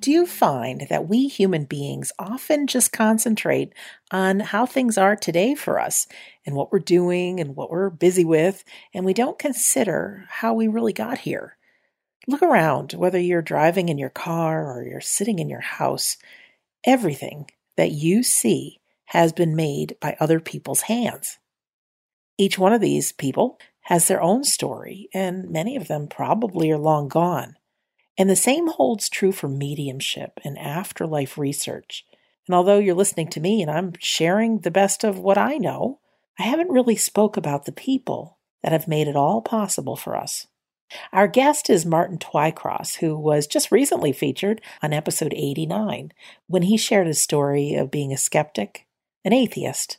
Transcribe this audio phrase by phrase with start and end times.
[0.00, 3.72] Do you find that we human beings often just concentrate
[4.12, 6.06] on how things are today for us
[6.46, 8.62] and what we're doing and what we're busy with,
[8.94, 11.56] and we don't consider how we really got here?
[12.28, 16.16] Look around, whether you're driving in your car or you're sitting in your house,
[16.84, 21.38] everything that you see has been made by other people's hands.
[22.36, 26.78] Each one of these people has their own story, and many of them probably are
[26.78, 27.57] long gone.
[28.18, 32.04] And the same holds true for mediumship and afterlife research.
[32.48, 36.00] And although you're listening to me and I'm sharing the best of what I know,
[36.36, 40.48] I haven't really spoke about the people that have made it all possible for us.
[41.12, 46.12] Our guest is Martin Twycross, who was just recently featured on episode 89
[46.48, 48.86] when he shared his story of being a skeptic,
[49.24, 49.98] an atheist,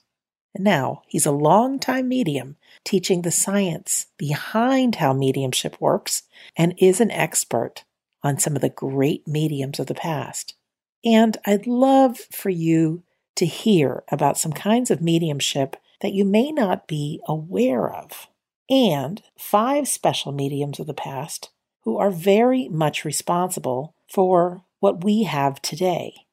[0.56, 6.24] and now he's a longtime medium teaching the science behind how mediumship works
[6.58, 7.84] and is an expert
[8.24, 10.56] on some of the great mediums of the past.
[11.04, 13.04] And I'd love for you
[13.36, 18.28] to hear about some kinds of mediumship that you may not be aware of,
[18.70, 21.50] and five special mediums of the past
[21.84, 26.26] who are very much responsible for what we have today.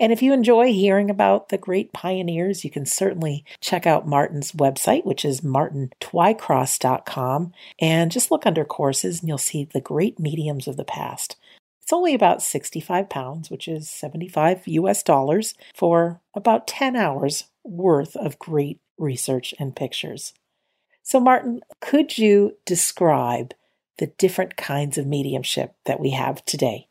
[0.00, 4.52] And if you enjoy hearing about the great pioneers, you can certainly check out Martin's
[4.52, 10.66] website, which is martintwycross.com, and just look under courses and you'll see the great mediums
[10.66, 11.36] of the past.
[11.82, 18.16] It's only about 65 pounds, which is 75 US dollars, for about 10 hours worth
[18.16, 20.32] of great research and pictures.
[21.02, 23.54] So, Martin, could you describe
[23.98, 26.88] the different kinds of mediumship that we have today?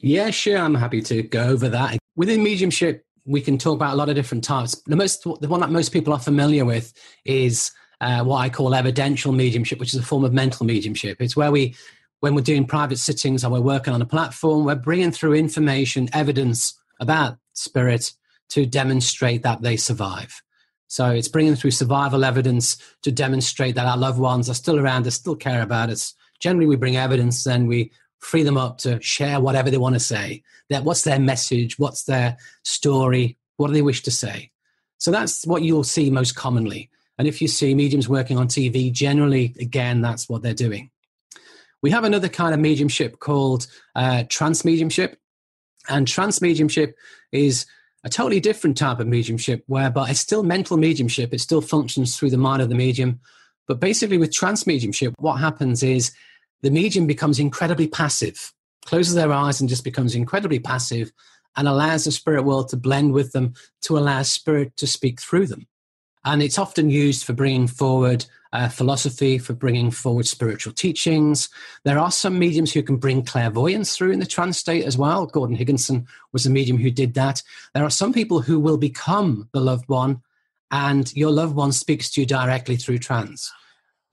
[0.00, 0.58] Yeah, sure.
[0.58, 1.98] I'm happy to go over that.
[2.16, 4.80] Within mediumship, we can talk about a lot of different types.
[4.86, 6.92] The most, the one that most people are familiar with
[7.24, 11.20] is uh, what I call evidential mediumship, which is a form of mental mediumship.
[11.20, 11.74] It's where we,
[12.20, 16.08] when we're doing private sittings and we're working on a platform, we're bringing through information,
[16.12, 18.12] evidence about spirit
[18.50, 20.42] to demonstrate that they survive.
[20.86, 25.02] So it's bringing through survival evidence to demonstrate that our loved ones are still around,
[25.04, 26.14] they still care about us.
[26.40, 30.00] Generally, we bring evidence and we free them up to share whatever they want to
[30.00, 30.42] say.
[30.70, 31.78] That what's their message?
[31.78, 33.38] What's their story?
[33.56, 34.50] What do they wish to say?
[34.98, 36.90] So that's what you'll see most commonly.
[37.18, 40.90] And if you see mediums working on TV, generally, again, that's what they're doing.
[41.82, 45.18] We have another kind of mediumship called uh, trance mediumship.
[45.88, 46.96] And trance mediumship
[47.32, 47.66] is
[48.04, 51.32] a totally different type of mediumship, whereby it's still mental mediumship.
[51.32, 53.20] It still functions through the mind of the medium.
[53.66, 56.12] But basically, with trance mediumship, what happens is
[56.62, 58.52] the medium becomes incredibly passive,
[58.84, 61.12] closes their eyes and just becomes incredibly passive
[61.56, 65.46] and allows the spirit world to blend with them to allow spirit to speak through
[65.46, 65.66] them.
[66.24, 71.48] And it's often used for bringing forward uh, philosophy, for bringing forward spiritual teachings.
[71.84, 75.26] There are some mediums who can bring clairvoyance through in the trance state as well.
[75.26, 77.42] Gordon Higginson was a medium who did that.
[77.74, 80.22] There are some people who will become the loved one,
[80.70, 83.52] and your loved one speaks to you directly through trance.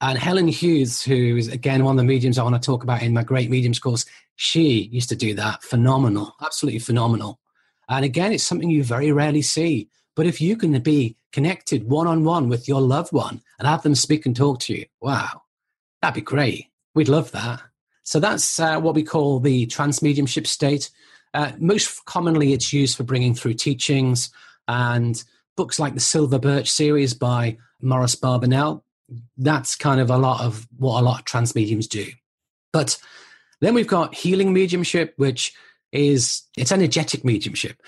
[0.01, 3.01] And Helen Hughes, who is again one of the mediums I want to talk about
[3.01, 4.05] in my Great Mediums course,
[4.35, 5.63] she used to do that.
[5.63, 7.39] Phenomenal, absolutely phenomenal.
[7.87, 9.89] And again, it's something you very rarely see.
[10.15, 13.83] But if you can be connected one on one with your loved one and have
[13.83, 15.41] them speak and talk to you, wow,
[16.01, 16.67] that'd be great.
[16.93, 17.61] We'd love that.
[18.03, 20.89] So that's uh, what we call the trance mediumship state.
[21.33, 24.29] Uh, most commonly, it's used for bringing through teachings
[24.67, 25.21] and
[25.57, 28.83] books like the Silver Birch series by Maurice Barbanell.
[29.37, 32.05] That's kind of a lot of what a lot of trance mediums do.
[32.73, 32.97] But
[33.61, 35.53] then we've got healing mediumship, which
[35.91, 37.81] is it's energetic mediumship.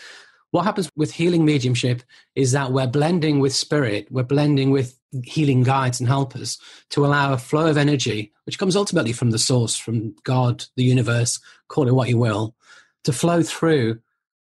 [0.51, 2.03] What happens with healing mediumship
[2.35, 6.57] is that we're blending with spirit, we're blending with healing guides and helpers
[6.91, 10.83] to allow a flow of energy, which comes ultimately from the source, from God, the
[10.83, 12.55] universe, call it what you will,
[13.03, 13.99] to flow through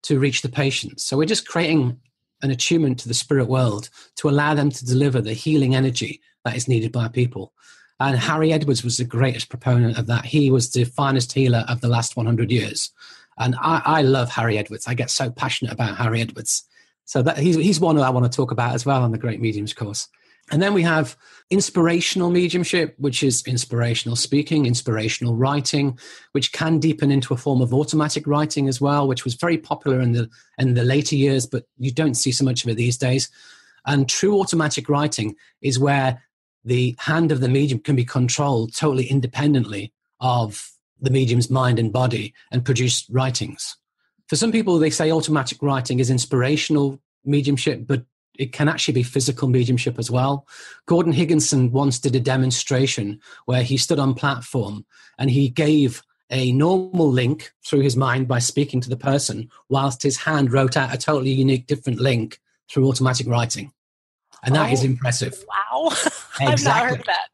[0.03, 0.99] to reach the patient.
[0.99, 1.99] So we're just creating
[2.43, 6.55] an attunement to the spirit world to allow them to deliver the healing energy that
[6.55, 7.53] is needed by people.
[7.99, 10.25] And Harry Edwards was the greatest proponent of that.
[10.25, 12.91] He was the finest healer of the last 100 years.
[13.37, 14.87] And I, I love Harry Edwards.
[14.87, 16.63] I get so passionate about Harry Edwards.
[17.05, 19.17] So that he's, he's one that I want to talk about as well on the
[19.17, 20.07] Great Mediums course.
[20.51, 21.15] And then we have
[21.49, 25.97] inspirational mediumship, which is inspirational speaking, inspirational writing,
[26.33, 29.99] which can deepen into a form of automatic writing as well, which was very popular
[30.01, 32.97] in the in the later years, but you don't see so much of it these
[32.97, 33.29] days.
[33.85, 36.21] And true automatic writing is where
[36.65, 41.91] the hand of the medium can be controlled totally independently of the medium's mind and
[41.91, 43.75] body and produce writings.
[44.27, 48.05] For some people, they say automatic writing is inspirational mediumship, but
[48.37, 50.47] it can actually be physical mediumship as well.
[50.85, 54.85] Gordon Higginson once did a demonstration where he stood on platform
[55.17, 56.01] and he gave
[56.31, 60.75] a normal link through his mind by speaking to the person, whilst his hand wrote
[60.75, 62.39] out a totally unique, different link
[62.69, 63.71] through automatic writing.
[64.43, 65.43] And that oh, is impressive.
[65.47, 65.89] Wow.
[65.89, 66.47] Exactly.
[66.47, 67.27] I've not heard that.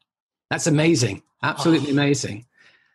[0.50, 1.22] That's amazing.
[1.42, 1.92] Absolutely oh.
[1.92, 2.46] amazing.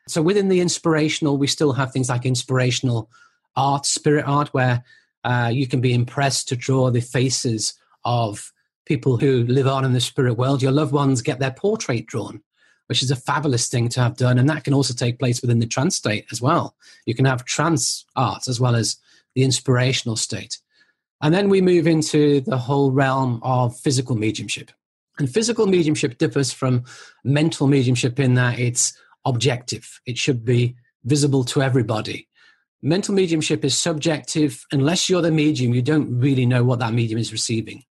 [0.07, 3.09] So within the inspirational, we still have things like inspirational
[3.55, 4.83] art, spirit art, where
[5.23, 7.73] uh, you can be impressed to draw the faces
[8.05, 8.51] of
[8.85, 10.61] people who live on in the spirit world.
[10.61, 12.41] Your loved ones get their portrait drawn,
[12.87, 14.37] which is a fabulous thing to have done.
[14.37, 16.75] And that can also take place within the trance state as well.
[17.05, 18.97] You can have trance art as well as
[19.33, 20.59] the inspirational state.
[21.21, 24.71] And then we move into the whole realm of physical mediumship.
[25.17, 26.83] And physical mediumship differs from
[27.23, 32.27] mental mediumship in that it's objective, it should be visible to everybody.
[32.81, 34.65] Mental mediumship is subjective.
[34.71, 37.83] Unless you're the medium, you don't really know what that medium is receiving.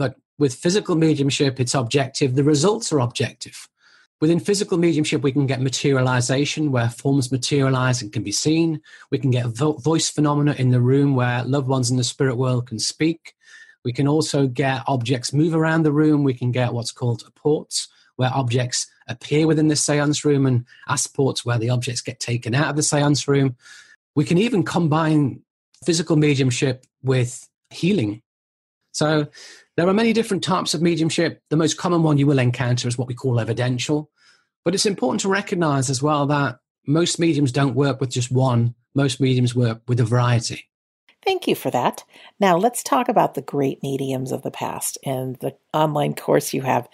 [0.00, 2.34] But with physical mediumship, it's objective.
[2.34, 3.68] The results are objective.
[4.18, 8.80] Within physical mediumship, we can get materialization where forms materialize and can be seen.
[9.10, 12.36] We can get vo- voice phenomena in the room where loved ones in the spirit
[12.36, 13.34] world can speak.
[13.84, 16.24] We can also get objects move around the room.
[16.24, 17.86] We can get what's called apports,
[18.16, 22.70] where objects appear within the seance room, and asports, where the objects get taken out
[22.70, 23.54] of the seance room.
[24.16, 25.42] We can even combine
[25.84, 28.22] physical mediumship with healing.
[28.92, 29.28] So
[29.80, 31.40] there are many different types of mediumship.
[31.48, 34.10] The most common one you will encounter is what we call evidential.
[34.62, 38.74] But it's important to recognize as well that most mediums don't work with just one,
[38.94, 40.68] most mediums work with a variety.
[41.24, 42.04] Thank you for that.
[42.38, 46.60] Now let's talk about the great mediums of the past and the online course you
[46.60, 46.86] have.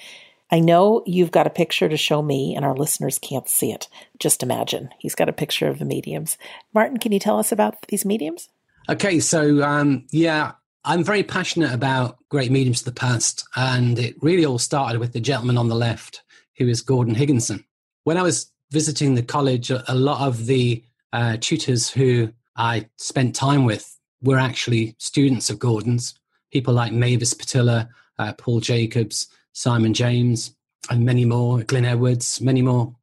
[0.52, 3.88] I know you've got a picture to show me, and our listeners can't see it.
[4.20, 4.90] Just imagine.
[5.00, 6.38] He's got a picture of the mediums.
[6.72, 8.48] Martin, can you tell us about these mediums?
[8.88, 10.52] Okay, so um, yeah,
[10.88, 15.12] I'm very passionate about great mediums of the past, and it really all started with
[15.12, 16.22] the gentleman on the left,
[16.58, 17.64] who is Gordon Higginson.
[18.04, 23.34] When I was visiting the college, a lot of the uh, tutors who I spent
[23.34, 26.14] time with were actually students of Gordon's,
[26.52, 27.88] people like Mavis Pittilla,
[28.20, 30.54] uh, Paul Jacobs, Simon James,
[30.88, 32.94] and many more, Glyn Edwards, many more.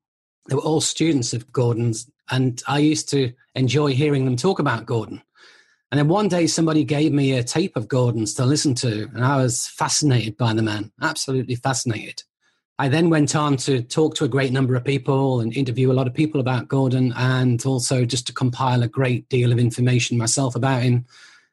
[0.48, 4.86] They were all students of Gordon's, and I used to enjoy hearing them talk about
[4.86, 5.22] Gordon.
[5.94, 9.24] And then one day somebody gave me a tape of Gordon's to listen to, and
[9.24, 12.24] I was fascinated by the man, absolutely fascinated.
[12.80, 15.94] I then went on to talk to a great number of people and interview a
[15.94, 20.18] lot of people about Gordon, and also just to compile a great deal of information
[20.18, 21.06] myself about him,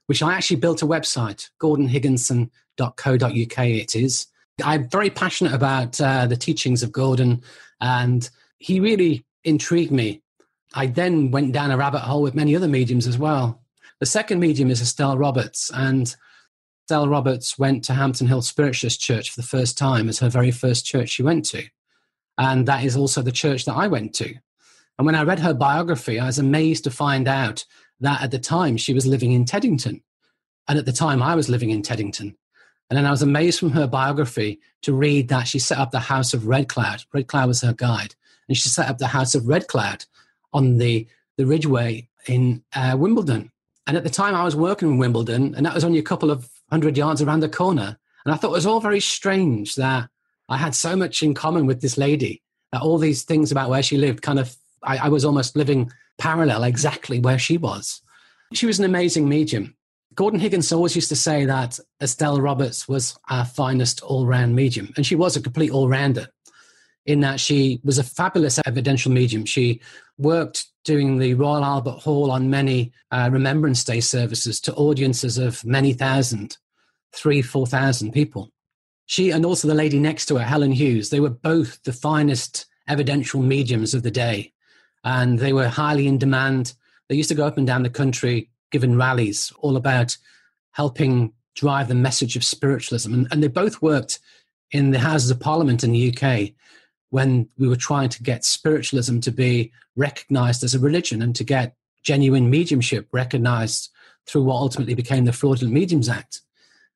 [0.06, 3.59] which I actually built a website, gordonhigginson.co.uk.
[3.59, 4.26] It is.
[4.64, 7.42] I'm very passionate about uh, the teachings of Gordon,
[7.82, 10.23] and he really intrigued me.
[10.73, 13.61] I then went down a rabbit hole with many other mediums as well.
[14.00, 16.16] The second medium is Estelle Roberts, and
[16.85, 20.50] Estelle Roberts went to Hampton Hill Spiritualist Church for the first time as her very
[20.50, 21.64] first church she went to.
[22.38, 24.35] And that is also the church that I went to.
[24.99, 27.66] And when I read her biography, I was amazed to find out
[28.00, 30.02] that at the time she was living in Teddington.
[30.66, 32.35] And at the time I was living in Teddington.
[32.88, 36.00] And then I was amazed from her biography to read that she set up the
[36.00, 37.04] House of Red Cloud.
[37.12, 38.14] Red Cloud was her guide.
[38.49, 40.07] And she set up the House of Red Cloud
[40.54, 43.50] on the, the Ridgeway in uh, Wimbledon
[43.87, 46.30] And at the time, I was working in Wimbledon, and that was only a couple
[46.30, 47.99] of hundred yards around the corner.
[48.25, 50.08] And I thought it was all very strange that
[50.49, 53.82] I had so much in common with this lady, that all these things about where
[53.82, 58.02] she lived kind of, I, I was almost living parallel exactly where she was.
[58.52, 59.76] She was an amazing medium.
[60.14, 64.92] Gordon Higginson always used to say that Estelle Roberts was our finest all round medium,
[64.96, 66.28] and she was a complete all rounder
[67.06, 69.44] in that she was a fabulous evidential medium.
[69.44, 69.80] She
[70.18, 75.64] worked doing the Royal Albert Hall on many uh, Remembrance Day services to audiences of
[75.64, 76.56] many thousand,
[77.12, 78.50] three, four thousand people.
[79.06, 82.66] She and also the lady next to her, Helen Hughes, they were both the finest
[82.87, 84.52] evidential mediums of the day.
[85.02, 86.75] And they were highly in demand.
[87.08, 90.16] They used to go up and down the country giving rallies all about
[90.72, 93.12] helping drive the message of spiritualism.
[93.12, 94.20] And, and they both worked
[94.70, 96.52] in the Houses of Parliament in the UK
[97.10, 101.44] when we were trying to get spiritualism to be recognized as a religion and to
[101.44, 103.90] get genuine mediumship recognized
[104.26, 106.40] through what ultimately became the Fraudulent Mediums Act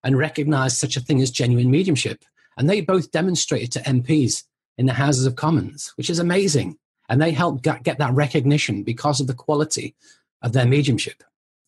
[0.03, 2.25] and recognized such a thing as genuine mediumship.
[2.57, 4.45] And they both demonstrated to MPs
[4.79, 6.79] in the Houses of Commons, which is amazing.
[7.09, 9.95] And they helped get that recognition because of the quality
[10.43, 11.23] of their mediumship.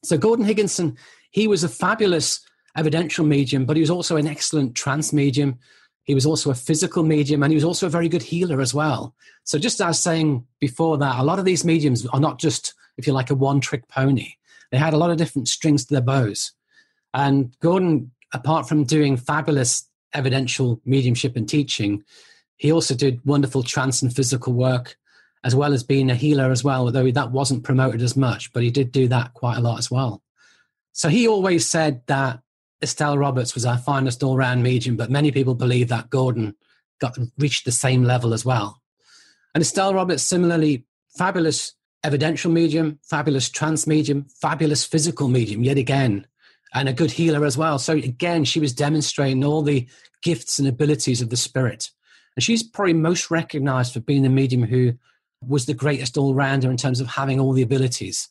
[0.04, 0.96] So Gordon Higginson,
[1.30, 2.40] he was a fabulous
[2.76, 5.58] evidential medium, but he was also an excellent trance medium.
[6.06, 8.72] He was also a physical medium and he was also a very good healer as
[8.72, 9.14] well.
[9.44, 13.06] So, just as saying before that, a lot of these mediums are not just, if
[13.06, 14.34] you like, a one trick pony.
[14.70, 16.52] They had a lot of different strings to their bows.
[17.12, 22.04] And Gordon, apart from doing fabulous evidential mediumship and teaching,
[22.56, 24.96] he also did wonderful trance and physical work,
[25.42, 28.62] as well as being a healer as well, although that wasn't promoted as much, but
[28.62, 30.22] he did do that quite a lot as well.
[30.92, 32.40] So he always said that
[32.82, 36.54] Estelle Roberts was our finest all round medium, but many people believe that Gordon
[37.00, 38.82] got reached the same level as well.
[39.54, 40.84] And Estelle Roberts, similarly,
[41.16, 46.26] fabulous evidential medium, fabulous trance medium, fabulous physical medium, yet again,
[46.72, 47.78] and a good healer as well.
[47.78, 49.88] So again, she was demonstrating all the
[50.22, 51.90] gifts and abilities of the spirit.
[52.36, 54.92] And she's probably most recognized for being the medium who
[55.40, 58.28] was the greatest all rounder in terms of having all the abilities.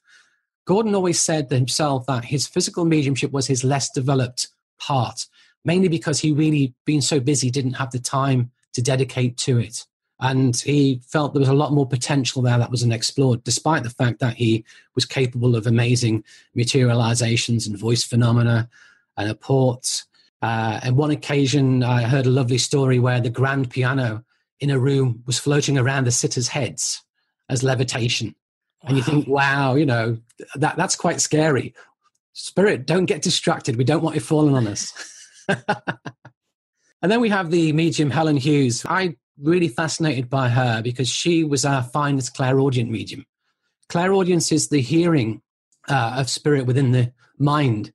[0.65, 4.47] Gordon always said to himself that his physical mediumship was his less developed
[4.79, 5.27] part,
[5.63, 9.85] mainly because he really, being so busy, didn't have the time to dedicate to it.
[10.19, 13.89] And he felt there was a lot more potential there that wasn't explored, despite the
[13.89, 16.23] fact that he was capable of amazing
[16.55, 18.69] materializations and voice phenomena
[19.17, 20.05] and apports.
[20.41, 24.23] Uh, and one occasion, I heard a lovely story where the grand piano
[24.59, 27.03] in a room was floating around the sitters' heads
[27.49, 28.35] as levitation.
[28.85, 30.17] And you think, wow, you know,
[30.55, 31.73] that, that's quite scary.
[32.33, 33.77] Spirit, don't get distracted.
[33.77, 34.93] We don't want it falling on us.
[35.47, 38.85] and then we have the medium Helen Hughes.
[38.87, 43.25] I really fascinated by her because she was our finest clairaudient medium.
[43.89, 45.41] Clairaudience is the hearing
[45.89, 47.91] uh, of spirit within the mind.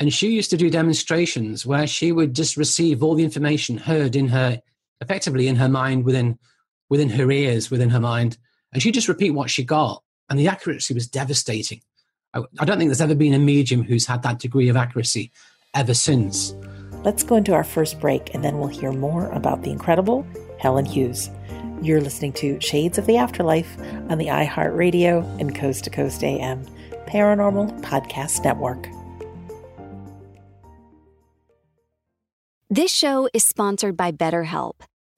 [0.00, 4.16] And she used to do demonstrations where she would just receive all the information heard
[4.16, 4.62] in her,
[5.00, 6.38] effectively in her mind, within,
[6.88, 8.38] within her ears, within her mind.
[8.72, 11.80] And she'd just repeat what she got and the accuracy was devastating.
[12.34, 15.30] I, I don't think there's ever been a medium who's had that degree of accuracy
[15.74, 16.54] ever since.
[17.04, 20.26] Let's go into our first break and then we'll hear more about the incredible
[20.58, 21.30] Helen Hughes.
[21.82, 23.76] You're listening to Shades of the Afterlife
[24.08, 26.64] on the iHeartRadio and Coast to Coast AM
[27.06, 28.86] Paranormal Podcast Network.
[32.70, 34.76] This show is sponsored by BetterHelp.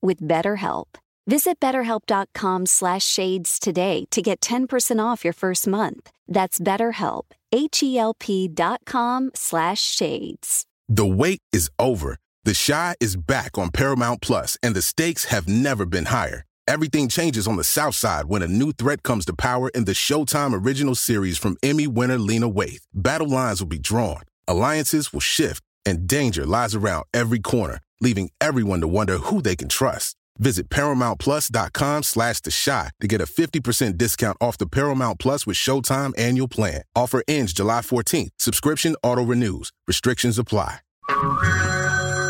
[0.00, 0.96] with BetterHelp.
[1.26, 6.10] Visit betterhelp.com slash shades today to get 10% off your first month.
[6.28, 10.66] That's betterhelp, H-E-L-P dot com slash shades.
[10.88, 12.18] The wait is over.
[12.44, 16.44] The Chi is back on Paramount Plus, and the stakes have never been higher.
[16.68, 19.92] Everything changes on the South Side when a new threat comes to power in the
[19.92, 22.82] Showtime original series from Emmy winner Lena Waithe.
[22.94, 28.30] Battle lines will be drawn, alliances will shift, and danger lies around every corner, leaving
[28.40, 30.16] everyone to wonder who they can trust.
[30.38, 35.56] Visit ParamountPlus.com slash The Chi to get a 50% discount off the Paramount Plus with
[35.56, 36.82] Showtime annual plan.
[36.94, 38.30] Offer ends July 14th.
[38.38, 39.70] Subscription auto-renews.
[39.86, 40.80] Restrictions apply.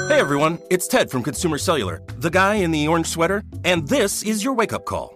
[0.08, 4.23] Hey everyone, it's Ted from Consumer Cellular, the guy in the orange sweater, and this
[4.23, 5.15] is your wake-up call.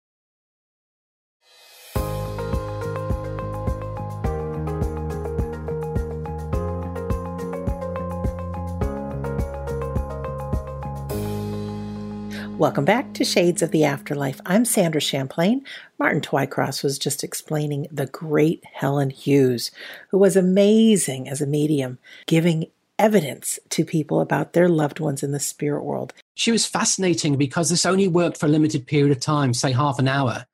[12.61, 14.39] Welcome back to Shades of the Afterlife.
[14.45, 15.65] I'm Sandra Champlain.
[15.97, 19.71] Martin Twycross was just explaining the great Helen Hughes,
[20.11, 22.67] who was amazing as a medium, giving
[22.99, 26.13] evidence to people about their loved ones in the spirit world.
[26.35, 29.97] She was fascinating because this only worked for a limited period of time, say half
[29.97, 30.45] an hour.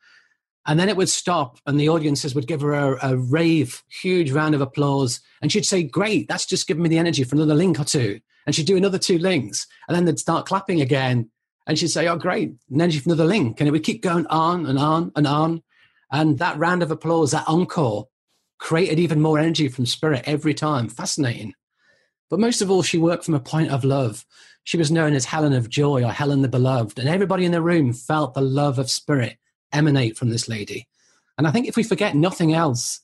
[0.65, 4.31] And then it would stop, and the audiences would give her a, a rave, huge
[4.31, 5.19] round of applause.
[5.41, 8.21] And she'd say, Great, that's just given me the energy for another link or two.
[8.45, 9.67] And she'd do another two links.
[9.89, 11.29] And then they'd start clapping again
[11.67, 12.53] and she'd say, Oh, great.
[12.71, 13.59] And then she'd another link.
[13.59, 15.62] And it would keep going on and on and on.
[16.12, 18.07] And that round of applause, that encore,
[18.57, 20.88] created even more energy from spirit every time.
[20.88, 21.53] Fascinating.
[22.29, 24.25] But most of all, she worked from a point of love.
[24.63, 26.97] She was known as Helen of Joy or Helen the Beloved.
[26.97, 29.38] And everybody in the room felt the love of spirit
[29.74, 30.88] emanate from this lady.
[31.38, 33.01] And I think if we forget nothing else,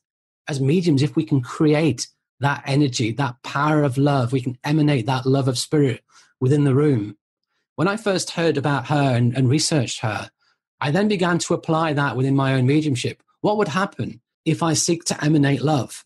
[0.47, 2.07] as mediums, if we can create
[2.39, 6.03] that energy, that power of love, we can emanate that love of spirit
[6.39, 7.15] within the room
[7.75, 10.29] when I first heard about her and, and researched her,
[10.79, 13.23] I then began to apply that within my own mediumship.
[13.41, 16.05] What would happen if I seek to emanate love?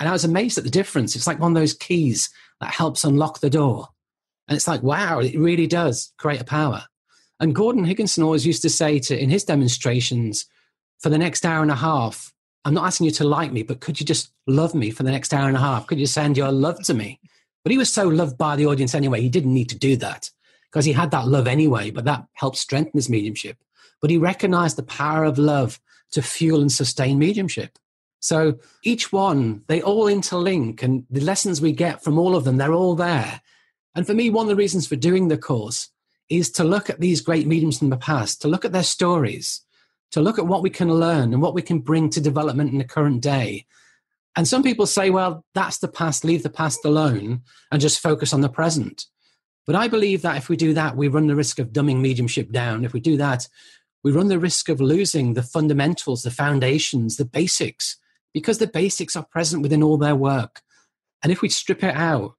[0.00, 1.14] And I was amazed at the difference.
[1.14, 3.88] It's like one of those keys that helps unlock the door.
[4.48, 6.84] And it's like, wow, it really does create a power.
[7.40, 10.46] And Gordon Higginson always used to say to in his demonstrations,
[11.00, 12.32] for the next hour and a half,
[12.64, 15.10] I'm not asking you to like me, but could you just love me for the
[15.10, 15.88] next hour and a half?
[15.88, 17.18] Could you send your love to me?
[17.64, 20.30] But he was so loved by the audience anyway, he didn't need to do that
[20.72, 23.58] because he had that love anyway, but that helped strengthen his mediumship.
[24.00, 25.78] But he recognized the power of love
[26.12, 27.78] to fuel and sustain mediumship.
[28.20, 32.56] So each one, they all interlink, and the lessons we get from all of them,
[32.56, 33.42] they're all there.
[33.94, 35.90] And for me, one of the reasons for doing the course
[36.30, 39.60] is to look at these great mediums from the past, to look at their stories,
[40.12, 42.78] to look at what we can learn and what we can bring to development in
[42.78, 43.66] the current day.
[44.36, 48.32] And some people say, well, that's the past, leave the past alone and just focus
[48.32, 49.06] on the present.
[49.66, 52.50] But I believe that if we do that, we run the risk of dumbing mediumship
[52.50, 52.84] down.
[52.84, 53.48] If we do that,
[54.02, 57.96] we run the risk of losing the fundamentals, the foundations, the basics,
[58.34, 60.62] because the basics are present within all their work.
[61.22, 62.34] And if we strip it out,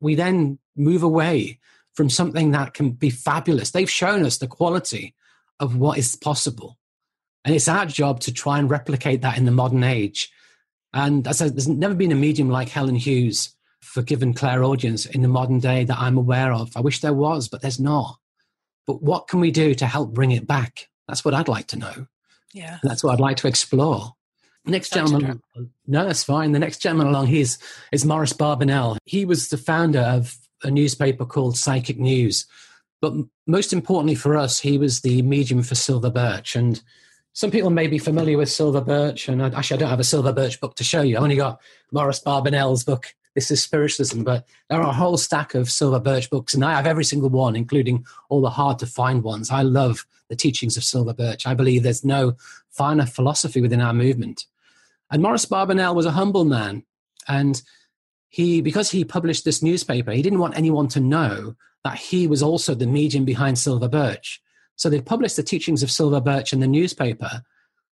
[0.00, 1.58] we then move away
[1.94, 3.70] from something that can be fabulous.
[3.70, 5.14] They've shown us the quality
[5.58, 6.78] of what is possible.
[7.44, 10.30] And it's our job to try and replicate that in the modern age.
[10.92, 15.22] And as I said, there's never been a medium like Helen Hughes forgiven clairaudience in
[15.22, 16.76] the modern day that I'm aware of.
[16.76, 18.18] I wish there was, but there's not.
[18.86, 20.88] But what can we do to help bring it back?
[21.08, 22.06] That's what I'd like to know.
[22.52, 22.78] Yeah.
[22.82, 24.14] And that's what I'd like to explore.
[24.66, 25.40] Next gentleman,
[25.86, 26.52] no, that's fine.
[26.52, 27.46] The next gentleman along here
[27.92, 28.98] is Maurice Barbanell.
[29.04, 32.46] He was the founder of a newspaper called Psychic News.
[33.00, 33.14] But
[33.46, 36.54] most importantly for us, he was the medium for Silver Birch.
[36.54, 36.82] And
[37.32, 39.28] some people may be familiar with Silver Birch.
[39.28, 41.16] And actually, I don't have a Silver Birch book to show you.
[41.16, 45.54] I only got Maurice Barbanell's book, this is spiritualism, but there are a whole stack
[45.54, 48.86] of Silver Birch books, and I have every single one, including all the hard to
[48.86, 49.50] find ones.
[49.50, 51.46] I love the teachings of Silver Birch.
[51.46, 52.34] I believe there's no
[52.70, 54.46] finer philosophy within our movement.
[55.10, 56.84] And Maurice Barbanell was a humble man,
[57.28, 57.62] and
[58.28, 62.42] he, because he published this newspaper, he didn't want anyone to know that he was
[62.42, 64.40] also the medium behind Silver Birch.
[64.76, 67.42] So they published the teachings of Silver Birch in the newspaper,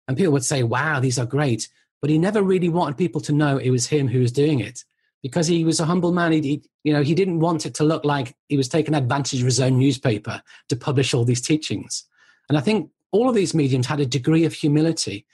[0.06, 1.68] and people would say, "Wow, these are great."
[2.00, 4.84] But he never really wanted people to know it was him who was doing it
[5.22, 6.32] because he was a humble man.
[6.32, 9.40] He, he, you know, he didn't want it to look like he was taking advantage
[9.40, 12.04] of his own newspaper to publish all these teachings.
[12.48, 15.26] And I think all of these mediums had a degree of humility.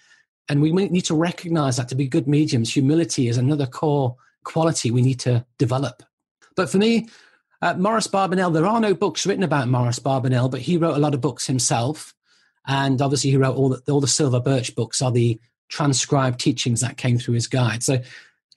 [0.48, 4.90] And we need to recognize that to be good mediums, humility is another core quality
[4.90, 6.02] we need to develop.
[6.56, 7.08] But for me,
[7.60, 11.00] uh, Maurice Barbanell, there are no books written about Maurice Barbanell, but he wrote a
[11.00, 12.14] lot of books himself.
[12.66, 16.80] And obviously, he wrote all the, all the Silver Birch books are the transcribed teachings
[16.80, 17.82] that came through his guide.
[17.82, 17.98] So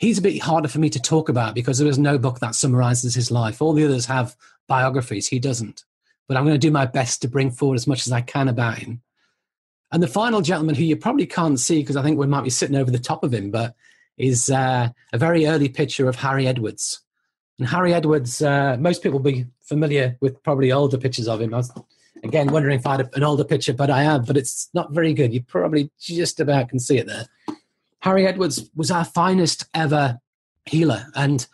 [0.01, 2.55] he's a bit harder for me to talk about because there is no book that
[2.55, 3.61] summarizes his life.
[3.61, 4.35] All the others have
[4.67, 5.85] biographies, he doesn't.
[6.27, 8.47] But I'm going to do my best to bring forward as much as I can
[8.47, 9.01] about him.
[9.91, 12.49] And the final gentleman, who you probably can't see because I think we might be
[12.49, 13.75] sitting over the top of him, but
[14.17, 17.01] is uh, a very early picture of Harry Edwards.
[17.59, 21.53] And Harry Edwards, uh, most people will be familiar with probably older pictures of him.
[21.53, 21.71] I was
[22.23, 25.13] again wondering if I had an older picture, but I have, but it's not very
[25.13, 25.31] good.
[25.31, 27.27] You probably just about can see it there.
[28.01, 30.19] Harry Edwards was our finest ever
[30.65, 31.47] healer, and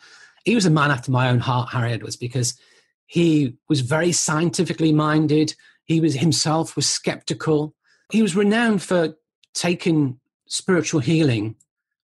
[0.46, 2.58] he was a man after my own heart, Harry Edwards, because
[3.06, 5.54] he was very scientifically minded.
[5.86, 7.76] He was himself was skeptical.
[8.12, 9.16] He was renowned for
[9.54, 11.56] taking spiritual healing,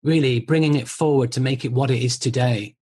[0.03, 2.75] really bringing it forward to make it what it is today.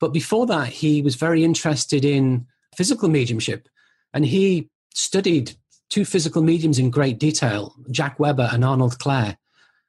[0.00, 3.68] But before that, he was very interested in physical mediumship,
[4.12, 5.56] and he studied
[5.88, 9.38] two physical mediums in great detail, Jack Webber and Arnold Clare.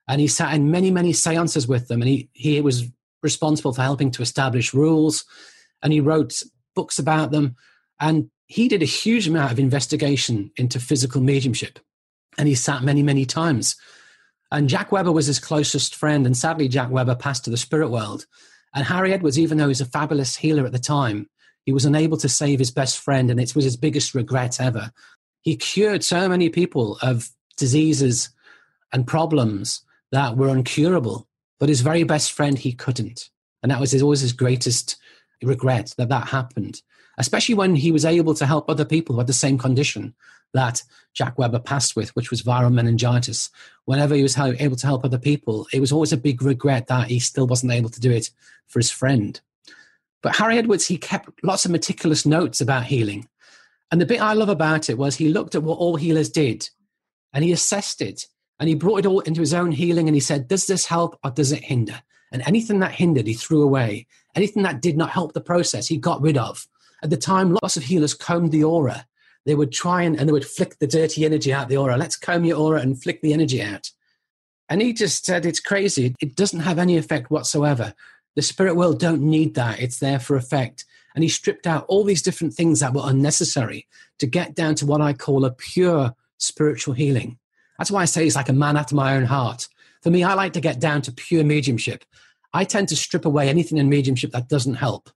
[0.08, 2.86] And he sat in many, many seances with them, and he, he was
[3.22, 5.26] responsible for helping to establish rules,
[5.84, 6.44] and he wrote
[6.76, 7.56] books about them.
[8.00, 11.80] And he did a huge amount of investigation into physical mediumship,
[12.38, 13.76] and he sat many, many times.
[14.52, 17.90] And Jack Webber was his closest friend, and sadly, Jack Webber passed to the spirit
[17.90, 18.26] world.
[18.74, 21.30] And Harry Edwards, even though he was a fabulous healer at the time,
[21.66, 24.92] he was unable to save his best friend, and it was his biggest regret ever.
[25.42, 28.30] He cured so many people of diseases
[28.94, 31.28] and problems that were uncurable,
[31.60, 33.30] but his very best friend, he couldn't.
[33.62, 34.98] And that was his, always his greatest
[35.44, 36.82] regret that that happened,
[37.18, 40.16] especially when he was able to help other people who had the same condition
[40.54, 43.50] that Jack Webber passed with, which was viral meningitis.
[43.86, 47.10] Whenever he was able to help other people, it was always a big regret that
[47.10, 48.30] he still wasn't able to do it
[48.68, 49.42] for his friend.
[50.24, 53.28] But Harry Edwards, he kept lots of meticulous notes about healing.
[53.92, 56.70] And the bit I love about it was he looked at what all healers did
[57.34, 58.26] and he assessed it
[58.60, 61.20] and he brought it all into his own healing and he said, Does this help
[61.24, 62.02] or does it hinder?
[62.32, 64.08] And anything that hindered, he threw away.
[64.36, 66.68] Anything that did not help the process, he got rid of.
[67.04, 69.06] At the time, lots of healers combed the aura.
[69.46, 71.98] They would try and, and they would flick the dirty energy out the aura.
[71.98, 73.92] Let's comb your aura and flick the energy out.
[74.68, 76.16] And he just said, It's crazy.
[76.20, 77.94] It doesn't have any effect whatsoever.
[78.36, 79.80] The spirit world don't need that.
[79.80, 80.86] It's there for effect.
[81.16, 83.88] And he stripped out all these different things that were unnecessary
[84.20, 87.40] to get down to what I call a pure spiritual healing.
[87.78, 89.68] That's why I say he's like a man after my own heart.
[90.02, 92.06] For me, I like to get down to pure mediumship.
[92.54, 95.10] I tend to strip away anything in mediumship that doesn't help.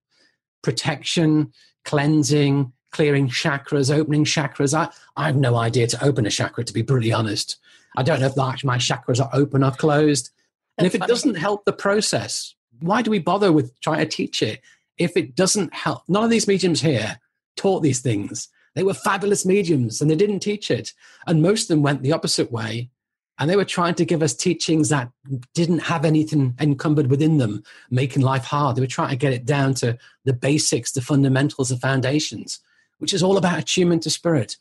[0.62, 1.54] Protection,
[1.86, 4.78] cleansing, clearing chakras, opening chakras.
[4.78, 7.58] I, I have no idea to open a chakra, to be brutally honest.
[7.98, 10.30] I don't know if my chakras are open or closed.
[10.78, 14.42] And if it doesn't help the process, why do we bother with trying to teach
[14.42, 14.62] it
[14.98, 16.04] if it doesn't help?
[16.08, 17.20] None of these mediums here
[17.56, 18.50] taught these things.
[18.76, 20.94] They were fabulous mediums and they didn't teach it.
[21.28, 22.90] And most of them went the opposite way.
[23.40, 25.10] And they were trying to give us teachings that
[25.56, 28.76] didn't have anything encumbered within them, making life hard.
[28.76, 32.60] They were trying to get it down to the basics, the fundamentals, the foundations,
[33.00, 34.58] which is all about attunement to spirit,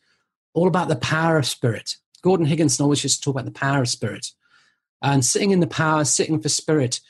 [0.54, 1.96] all about the power of spirit.
[2.22, 4.28] Gordon Higginson always used to talk about the power of spirit.
[5.02, 7.00] And sitting in the power, sitting for spirit,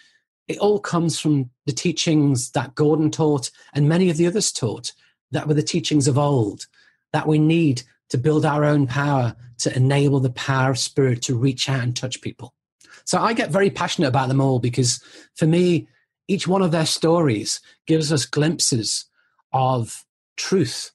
[0.49, 4.93] it all comes from the teachings that Gordon taught and many of the others taught
[5.31, 6.67] that were the teachings of old
[7.13, 11.37] that we need to build our own power to enable the power of spirit to
[11.37, 12.55] reach out and touch people.
[13.05, 15.03] So I get very passionate about them all because
[15.35, 15.89] for me,
[16.29, 19.07] each one of their stories gives us glimpses
[19.53, 20.05] of
[20.37, 20.93] truth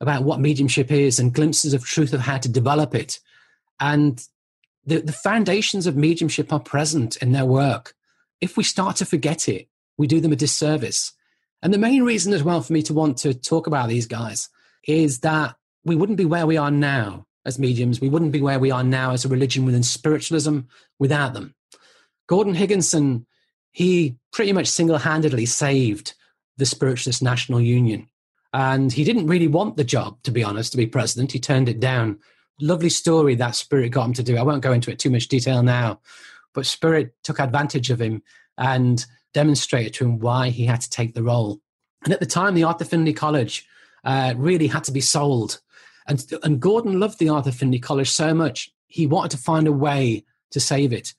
[0.00, 3.18] about what mediumship is and glimpses of truth of how to develop it.
[3.80, 4.22] And
[4.84, 7.94] the, the foundations of mediumship are present in their work
[8.44, 11.12] if we start to forget it, we do them a disservice.
[11.62, 14.50] And the main reason as well for me to want to talk about these guys
[14.86, 18.00] is that we wouldn't be where we are now as mediums.
[18.00, 20.60] We wouldn't be where we are now as a religion within spiritualism
[20.98, 21.54] without them.
[22.26, 23.26] Gordon Higginson,
[23.72, 26.14] he pretty much single handedly saved
[26.56, 28.08] the Spiritualist National Union.
[28.52, 31.32] And he didn't really want the job, to be honest, to be president.
[31.32, 32.20] He turned it down.
[32.60, 34.36] Lovely story that Spirit got him to do.
[34.36, 36.00] I won't go into it too much detail now,
[36.54, 38.22] but Spirit took advantage of him
[38.56, 41.60] and demonstrated to him why he had to take the role.
[42.04, 43.66] And at the time, the Arthur Findlay College
[44.04, 45.60] uh, really had to be sold.
[46.06, 49.72] And, and Gordon loved the Arthur Findlay College so much, he wanted to find a
[49.72, 51.14] way to save it.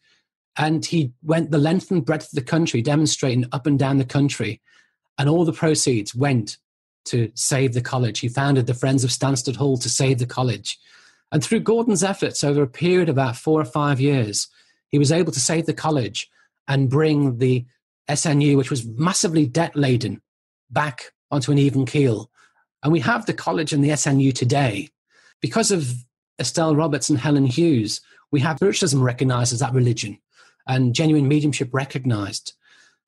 [0.58, 4.06] And he went the length and breadth of the country, demonstrating up and down the
[4.06, 4.62] country.
[5.18, 6.58] And all the proceeds went
[7.06, 8.20] to save the college.
[8.20, 10.80] He founded the Friends of Stansted Hall to save the college.
[11.32, 14.48] And through Gordon's efforts over a period of about four or five years,
[14.90, 16.30] he was able to save the college
[16.68, 17.66] and bring the
[18.10, 20.22] SNU, which was massively debt laden,
[20.70, 22.30] back onto an even keel.
[22.86, 24.90] And we have the college and the SNU today.
[25.42, 25.92] Because of
[26.40, 28.00] Estelle Roberts and Helen Hughes,
[28.32, 30.20] we have spiritualism recognized as that religion
[30.68, 32.54] and genuine mediumship recognized.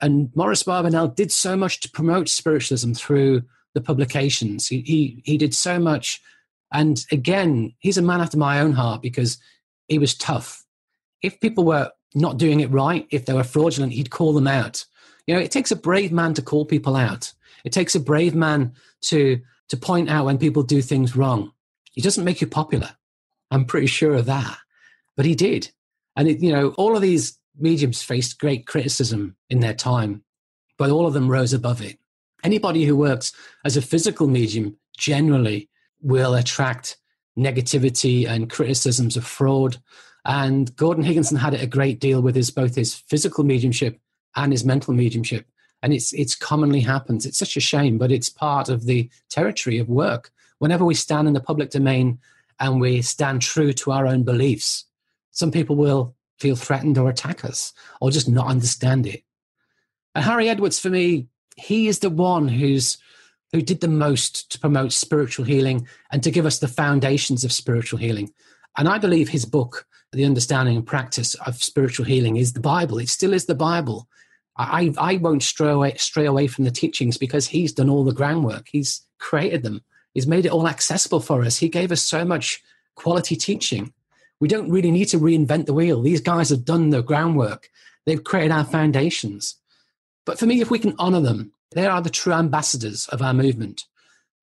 [0.02, 3.44] And Maurice Barbanell did so much to promote spiritualism through
[3.76, 4.68] the publications.
[4.68, 6.24] He, he, he did so much.
[6.74, 9.38] And again, he's a man after my own heart because
[9.88, 10.66] he was tough.
[11.22, 14.86] If people were not doing it right, if they were fraudulent, he'd call them out.
[15.28, 17.32] You know, it takes a brave man to call people out.
[17.64, 21.52] It takes a brave man to to point out when people do things wrong.
[21.92, 22.92] He doesn't make you popular.
[23.52, 24.58] I'm pretty sure of that.
[25.16, 25.72] But he did.
[26.16, 30.24] And it, you know, all of these mediums faced great criticism in their time,
[30.78, 31.98] but all of them rose above it.
[32.44, 33.34] Anybody who works
[33.66, 35.70] as a physical medium generally
[36.02, 36.98] will attract
[37.38, 39.78] negativity and criticisms of fraud.
[40.26, 44.00] And Gordon Higginson had it a great deal with his both his physical mediumship
[44.36, 45.46] and his mental mediumship.
[45.88, 47.26] And it's it's commonly happens.
[47.26, 50.32] It's such a shame, but it's part of the territory of work.
[50.58, 52.20] Whenever we stand in the public domain
[52.60, 54.84] and we stand true to our own beliefs,
[55.32, 57.72] some people will feel threatened or attack us
[58.02, 59.24] or just not understand it.
[60.14, 62.98] And Harry Edwards, for me, he is the one who's
[63.54, 67.54] who did the most to promote spiritual healing and to give us the foundations of
[67.54, 68.34] spiritual healing.
[68.78, 72.98] And I believe his book, The Understanding and Practice of Spiritual Healing, is the Bible.
[72.98, 74.10] It still is the Bible.
[74.58, 78.14] I, I won't stray away, stray away from the teachings because he's done all the
[78.14, 78.68] groundwork.
[78.72, 79.84] He's created them.
[80.14, 81.58] He's made it all accessible for us.
[81.58, 82.62] He gave us so much
[82.96, 83.94] quality teaching.
[84.40, 86.02] We don't really need to reinvent the wheel.
[86.02, 87.70] These guys have done the groundwork.
[88.06, 89.56] They've created our foundations.
[90.26, 93.34] But for me, if we can honor them, they are the true ambassadors of our
[93.34, 93.86] movement.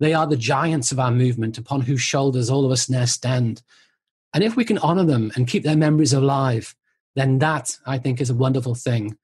[0.00, 3.62] They are the giants of our movement upon whose shoulders all of us now stand.
[4.33, 6.74] And if we can honor them and keep their memories alive,
[7.14, 9.16] then that, I think, is a wonderful thing.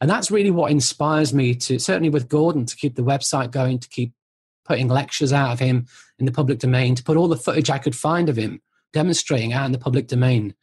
[0.00, 3.78] And that's really what inspires me to, certainly with Gordon, to keep the website going,
[3.80, 4.12] to keep
[4.64, 5.86] putting lectures out of him
[6.18, 8.60] in the public domain, to put all the footage I could find of him
[8.92, 10.54] demonstrating out in the public domain.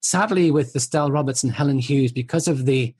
[0.00, 2.94] Sadly, with Estelle Roberts and Helen Hughes, because of the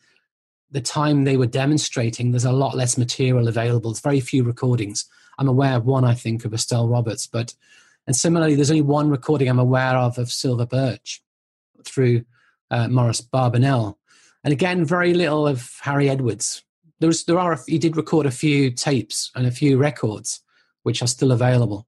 [0.70, 3.90] the time they were demonstrating, there's a lot less material available.
[3.90, 5.04] There's very few recordings.
[5.38, 7.54] I'm aware of one, I think, of Estelle Roberts, but
[8.06, 11.22] and similarly, there's only one recording I'm aware of of Silver Birch
[11.84, 12.24] through
[12.70, 13.96] uh, Maurice Barbanell,
[14.44, 16.62] and again, very little of Harry Edwards.
[17.00, 20.40] There's there are he did record a few tapes and a few records,
[20.82, 21.86] which are still available.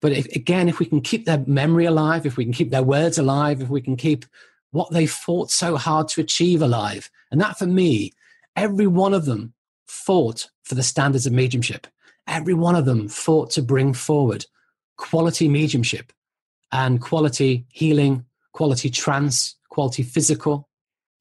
[0.00, 2.82] But if, again, if we can keep their memory alive, if we can keep their
[2.82, 4.24] words alive, if we can keep
[4.72, 7.08] what they fought so hard to achieve alive.
[7.30, 8.12] And that for me,
[8.56, 9.54] every one of them
[9.86, 11.86] fought for the standards of mediumship.
[12.26, 14.46] Every one of them fought to bring forward
[14.96, 16.12] quality mediumship
[16.70, 20.68] and quality healing, quality trance, quality physical.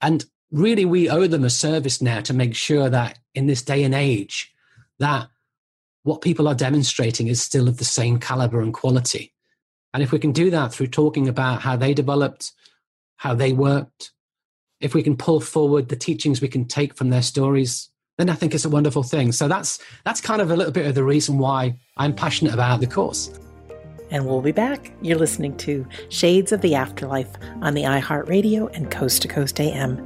[0.01, 3.83] And really, we owe them a service now to make sure that in this day
[3.83, 4.53] and age,
[4.99, 5.29] that
[6.03, 9.33] what people are demonstrating is still of the same caliber and quality.
[9.93, 12.51] And if we can do that through talking about how they developed,
[13.17, 14.11] how they worked,
[14.79, 18.33] if we can pull forward the teachings we can take from their stories, then I
[18.33, 19.31] think it's a wonderful thing.
[19.31, 22.79] So that's that's kind of a little bit of the reason why I'm passionate about
[22.79, 23.31] the course.
[24.09, 24.91] And we'll be back.
[25.01, 30.05] You're listening to Shades of the Afterlife on the iHeartRadio and Coast to Coast AM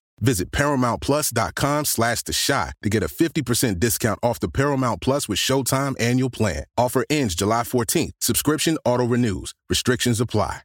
[0.21, 5.39] Visit ParamountPlus.com slash The Chi to get a 50% discount off the Paramount Plus with
[5.39, 6.63] Showtime annual plan.
[6.77, 8.11] Offer ends July 14th.
[8.19, 9.53] Subscription auto-renews.
[9.69, 10.61] Restrictions apply.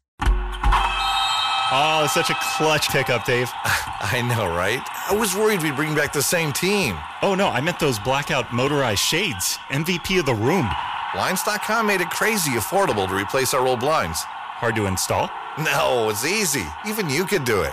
[1.68, 3.50] Oh, it's such a clutch pickup, Dave.
[3.64, 4.80] I know, right?
[5.10, 6.96] I was worried we'd bring back the same team.
[7.22, 9.58] Oh, no, I meant those blackout motorized shades.
[9.70, 10.68] MVP of the room.
[11.12, 14.20] Blinds.com made it crazy affordable to replace our old blinds.
[14.22, 15.28] Hard to install?
[15.58, 16.64] No, it's easy.
[16.86, 17.72] Even you could do it.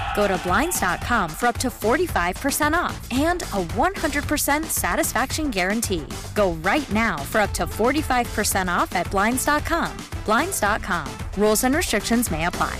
[0.15, 6.05] Go to Blinds.com for up to 45% off and a 100% satisfaction guarantee.
[6.35, 9.97] Go right now for up to 45% off at Blinds.com.
[10.25, 11.07] Blinds.com.
[11.37, 12.77] Rules and restrictions may apply.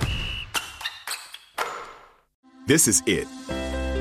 [2.67, 3.27] This is it.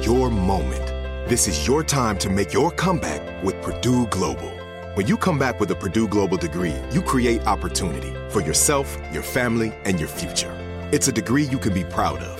[0.06, 0.86] Your moment.
[1.28, 4.50] This is your time to make your comeback with Purdue Global.
[4.94, 9.22] When you come back with a Purdue Global degree, you create opportunity for yourself, your
[9.22, 10.52] family, and your future.
[10.92, 12.39] It's a degree you can be proud of,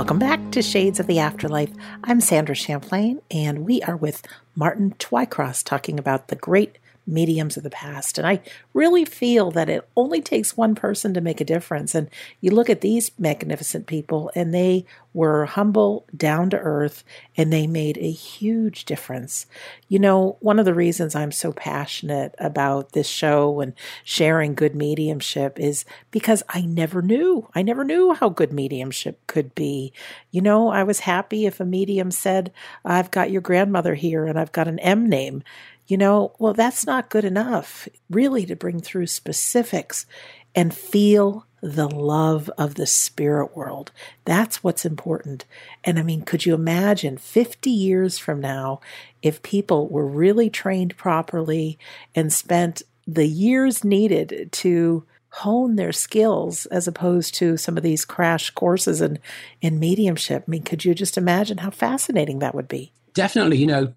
[0.00, 1.68] Welcome back to Shades of the Afterlife.
[2.04, 7.62] I'm Sandra Champlain, and we are with Martin Twycross talking about the great mediums of
[7.62, 8.18] the past.
[8.18, 8.40] And I
[8.72, 11.94] really feel that it only takes one person to make a difference.
[11.94, 12.08] And
[12.40, 17.02] you look at these magnificent people, and they were humble, down to earth,
[17.36, 19.46] and they made a huge difference.
[19.88, 23.72] You know, one of the reasons I'm so passionate about this show and
[24.04, 27.48] sharing good mediumship is because I never knew.
[27.54, 29.92] I never knew how good mediumship could be.
[30.30, 32.52] You know, I was happy if a medium said,
[32.84, 35.42] I've got your grandmother here and I've got an M name
[35.90, 40.06] you know, well, that's not good enough, really, to bring through specifics
[40.54, 43.92] and feel the love of the spirit world.
[44.24, 45.44] That's what's important.
[45.84, 48.80] And I mean, could you imagine 50 years from now
[49.20, 51.78] if people were really trained properly
[52.14, 58.04] and spent the years needed to hone their skills as opposed to some of these
[58.04, 59.18] crash courses in,
[59.60, 60.44] in mediumship?
[60.46, 62.92] I mean, could you just imagine how fascinating that would be?
[63.12, 63.58] Definitely.
[63.58, 63.94] You know,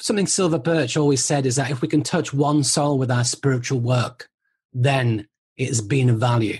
[0.00, 3.24] something Silver Birch always said is that if we can touch one soul with our
[3.24, 4.28] spiritual work,
[4.72, 6.58] then it has been of value.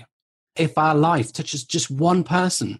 [0.55, 2.79] If our life touches just one person,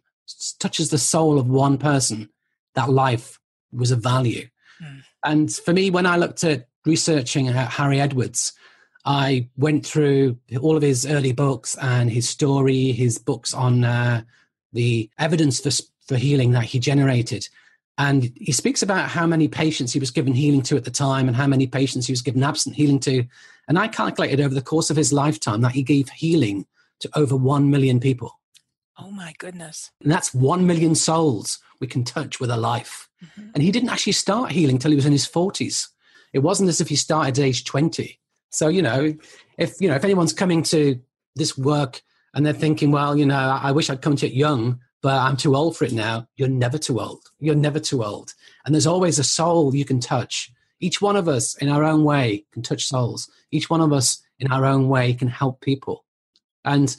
[0.60, 2.30] touches the soul of one person,
[2.74, 3.40] that life
[3.72, 4.48] was of value.
[4.82, 5.02] Mm.
[5.24, 8.54] And for me, when I looked at researching Harry Edwards,
[9.06, 14.24] I went through all of his early books and his story, his books on uh,
[14.74, 15.72] the evidence for,
[16.08, 17.48] for healing that he generated.
[17.98, 21.28] And he speaks about how many patients he was given healing to at the time
[21.28, 23.26] and how many patients he was given absent healing to.
[23.68, 26.66] And I calculated over the course of his lifetime that he gave healing
[27.00, 28.40] to over 1 million people.
[28.98, 29.92] Oh my goodness.
[30.02, 33.10] And that's 1 million souls we can touch with a life.
[33.24, 33.50] Mm-hmm.
[33.54, 35.88] And he didn't actually start healing till he was in his 40s.
[36.34, 38.20] It wasn't as if he started at age 20.
[38.50, 39.14] So, you know,
[39.58, 41.00] if, you know, if anyone's coming to
[41.36, 42.02] this work
[42.34, 45.38] and they're thinking, well, you know, I wish I'd come to it young, but I'm
[45.38, 46.28] too old for it now.
[46.36, 47.22] You're never too old.
[47.40, 48.34] You're never too old.
[48.66, 50.52] And there's always a soul you can touch.
[50.80, 53.30] Each one of us in our own way can touch souls.
[53.52, 56.06] Each one of us in our own way can help people.
[56.64, 56.98] And,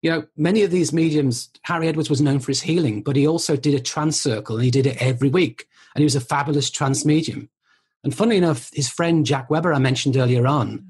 [0.00, 3.28] you know, many of these mediums, Harry Edwards was known for his healing, but he
[3.28, 5.66] also did a trance circle and he did it every week.
[5.94, 7.50] And he was a fabulous trance medium.
[8.02, 10.84] And funnily enough, his friend Jack Webber, I mentioned earlier on, mm.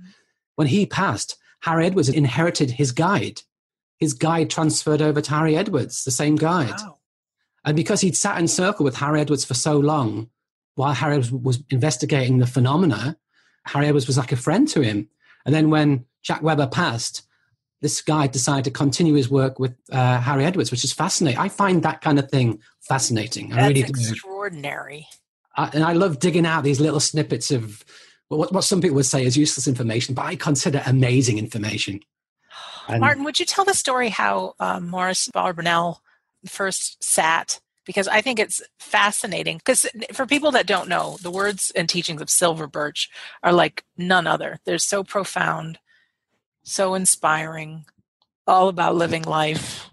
[0.55, 3.43] when he passed, Harry Edwards inherited his guide
[4.03, 6.75] his guide transferred over to Harry Edwards, the same guide.
[6.81, 6.99] Wow.
[7.65, 10.29] And because he'd sat in circle with Harry Edwards for so long,
[10.75, 13.17] while Harry was investigating the phenomena,
[13.65, 15.09] Harry Edwards was like a friend to him.
[15.47, 17.23] And then when Jack Webber passed,
[17.81, 21.39] this guy decided to continue his work with uh, Harry Edwards, which is fascinating.
[21.39, 23.53] I find that kind of thing fascinating.
[23.53, 25.07] I That's really extraordinary.
[25.57, 27.85] I, and I love digging out these little snippets of
[28.27, 32.01] what, what some people would say is useless information, but I consider amazing information.
[32.89, 35.99] And Martin, would you tell the story how um, Maurice Barbanell
[36.47, 37.61] first sat?
[37.85, 39.59] Because I think it's fascinating.
[39.59, 43.11] Because for people that don't know, the words and teachings of Silver Birch
[43.43, 44.61] are like none other.
[44.65, 45.79] They're so profound,
[46.63, 47.87] so inspiring,
[48.47, 49.91] all about living life,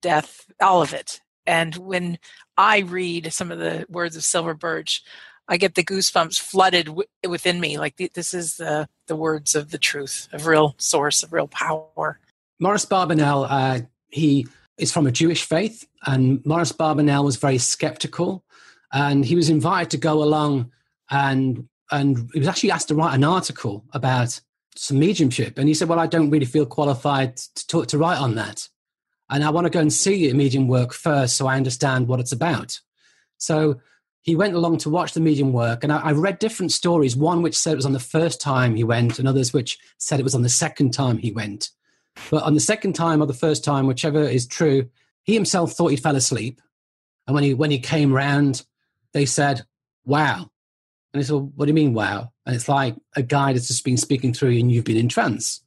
[0.00, 1.20] death, all of it.
[1.46, 2.18] And when
[2.56, 5.02] I read some of the words of Silver Birch,
[5.48, 7.78] I get the goosebumps flooded w- within me.
[7.78, 11.48] Like th- this is the the words of the truth, of real source, of real
[11.48, 12.18] power.
[12.60, 14.46] Maurice Barbanell, uh, he
[14.76, 18.44] is from a Jewish faith, and Maurice Barbanell was very skeptical,
[18.92, 20.70] and he was invited to go along,
[21.10, 24.40] and and he was actually asked to write an article about
[24.76, 28.18] some mediumship, and he said, "Well, I don't really feel qualified to talk to write
[28.18, 28.68] on that,
[29.30, 32.20] and I want to go and see your medium work first, so I understand what
[32.20, 32.80] it's about."
[33.38, 33.80] So
[34.22, 37.16] he went along to watch the medium work, and I, I, read different stories.
[37.16, 40.20] One which said it was on the first time he went, and others which said
[40.20, 41.70] it was on the second time he went.
[42.30, 44.88] But on the second time or the first time, whichever is true,
[45.22, 46.60] he himself thought he fell asleep,
[47.26, 48.64] and when he when he came round,
[49.12, 49.64] they said,
[50.04, 50.50] "Wow,
[51.12, 52.32] And he said, what do you mean, wow?
[52.44, 55.08] And it's like a guide has just been speaking through you and you've been in
[55.08, 55.62] trance.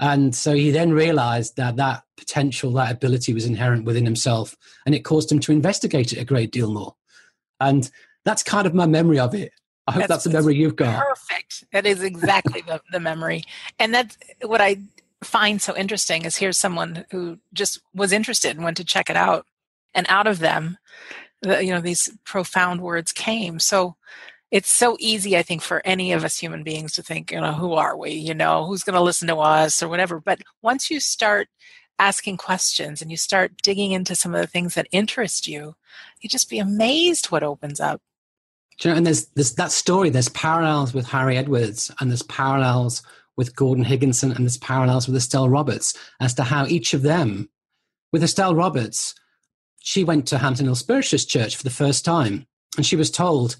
[0.00, 4.56] And so he then realized that that potential, that ability was inherent within himself.
[4.84, 6.96] And it caused him to investigate it a great deal more.
[7.68, 7.90] And
[8.24, 9.52] that's kind of my memory of it.
[9.86, 11.04] I hope that's, that's the memory you've got.
[11.04, 11.64] Perfect.
[11.72, 13.42] That is exactly the, the memory.
[13.78, 14.78] And that's what I
[15.24, 19.16] find so interesting is here's someone who just was interested and went to check it
[19.16, 19.46] out.
[19.94, 20.78] And out of them,
[21.42, 23.58] the, you know, these profound words came.
[23.58, 23.96] So
[24.50, 27.52] it's so easy, I think, for any of us human beings to think, you know,
[27.52, 28.12] who are we?
[28.12, 30.20] You know, who's going to listen to us or whatever.
[30.20, 31.48] But once you start
[32.02, 35.76] asking questions and you start digging into some of the things that interest you,
[36.20, 38.00] you just be amazed what opens up.
[38.82, 43.02] You know, and there's, there's that story, there's parallels with Harry Edwards and there's parallels
[43.36, 47.48] with Gordon Higginson and there's parallels with Estelle Roberts as to how each of them,
[48.12, 49.14] with Estelle Roberts,
[49.78, 52.46] she went to Hampton Hill Spiritualist Church for the first time
[52.76, 53.56] and she was told,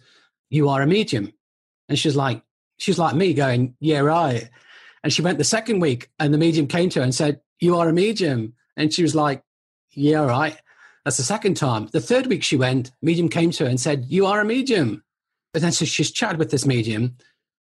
[0.50, 1.32] you are a medium.
[1.88, 2.42] And she's like,
[2.78, 4.50] she's like me going, yeah, right.
[5.04, 7.76] And she went the second week and the medium came to her and said, you
[7.76, 8.54] are a medium.
[8.76, 9.42] And she was like,
[9.92, 10.56] yeah, right.
[11.04, 11.88] That's the second time.
[11.92, 15.02] The third week she went, medium came to her and said, you are a medium.
[15.54, 17.16] And then so she's chatted with this medium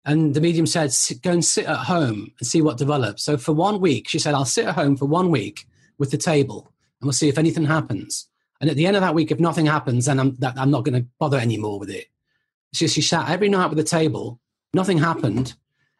[0.05, 3.23] and the medium said, go and sit at home and see what develops.
[3.23, 5.67] So for one week, she said, I'll sit at home for one week
[5.99, 8.27] with the table and we'll see if anything happens.
[8.61, 10.85] And at the end of that week, if nothing happens, then I'm, that, I'm not
[10.85, 12.07] going to bother anymore with it.
[12.73, 14.41] She, she sat every night with the table,
[14.73, 15.55] nothing happened.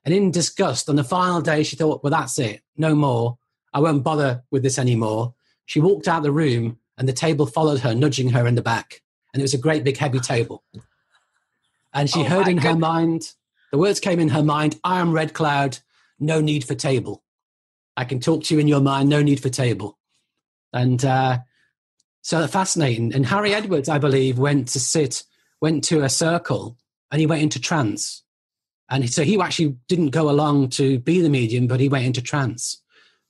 [0.05, 3.39] And in disgust, on the final day, she thought, well, that's it, no more.
[3.73, 5.35] I won't bother with this anymore.
[5.67, 9.03] She walked out the room and the table followed her, nudging her in the back.
[9.33, 10.65] And it was a great big heavy table.
[11.93, 12.73] And she oh heard in goodness.
[12.73, 13.33] her mind,
[13.71, 15.79] the words came in her mind I am Red Cloud,
[16.19, 17.23] no need for table.
[17.97, 19.99] I can talk to you in your mind, no need for table.
[20.73, 21.39] And uh,
[22.23, 23.15] so fascinating.
[23.15, 25.25] And Harry Edwards, I believe, went to sit
[25.61, 26.77] went to a circle
[27.11, 28.23] and he went into trance.
[28.91, 32.23] And so he actually didn't go along to be the medium, but he went into
[32.23, 32.81] trance.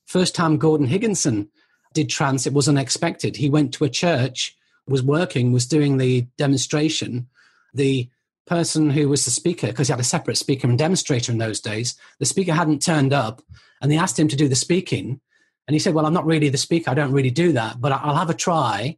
[0.09, 1.51] First time Gordon Higginson
[1.93, 3.37] did trance, it was unexpected.
[3.37, 4.57] He went to a church,
[4.87, 7.29] was working, was doing the demonstration.
[7.75, 8.09] The
[8.47, 11.61] person who was the speaker, because he had a separate speaker and demonstrator in those
[11.61, 13.43] days, the speaker hadn't turned up
[13.83, 15.21] and they asked him to do the speaking.
[15.67, 16.91] And he said, Well, I'm not really the speaker.
[16.91, 18.97] I don't really do that, but I'll have a try.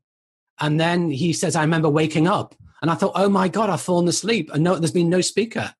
[0.60, 3.80] And then he says, I remember waking up and I thought, oh my God, I've
[3.80, 4.50] fallen asleep.
[4.52, 5.74] And no, there's been no speaker.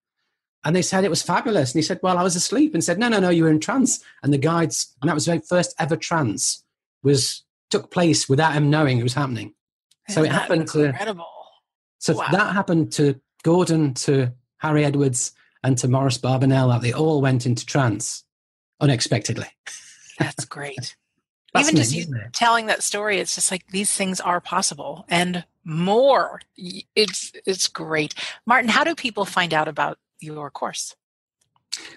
[0.64, 1.72] And they said it was fabulous.
[1.72, 2.74] And he said, well, I was asleep.
[2.74, 4.04] And said, no, no, no, you were in trance.
[4.22, 6.62] And the guides, and that was the first ever trance,
[7.02, 9.54] was took place without him knowing it was happening.
[10.08, 11.26] So it happened to incredible.
[11.98, 12.28] So wow.
[12.32, 15.32] that happened to Gordon, to Harry Edwards,
[15.62, 16.72] and to Maurice Barbanell.
[16.72, 18.24] That they all went into trance
[18.80, 19.46] unexpectedly.
[20.18, 20.96] That's great.
[21.58, 26.40] Even just you telling that story, it's just like these things are possible and more.
[26.56, 28.14] It's it's great.
[28.46, 30.94] Martin, how do people find out about your course?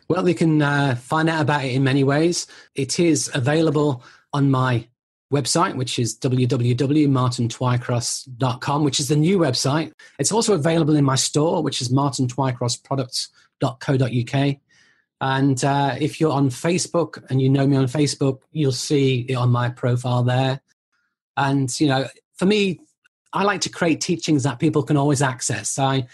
[0.08, 2.48] Well, they can uh, find out about it in many ways.
[2.76, 4.88] It is available on my
[5.34, 9.92] website, which is www.martintwycross.com, which is the new website.
[10.20, 14.58] It's also available in my store, which is martintwycrossproducts.co.uk.
[15.22, 19.36] And uh, if you're on Facebook and you know me on Facebook, you'll see it
[19.36, 20.60] on my profile there.
[21.38, 22.82] And, you know, for me,
[23.32, 25.80] I like to create teachings that people can always access.
[25.80, 26.08] I,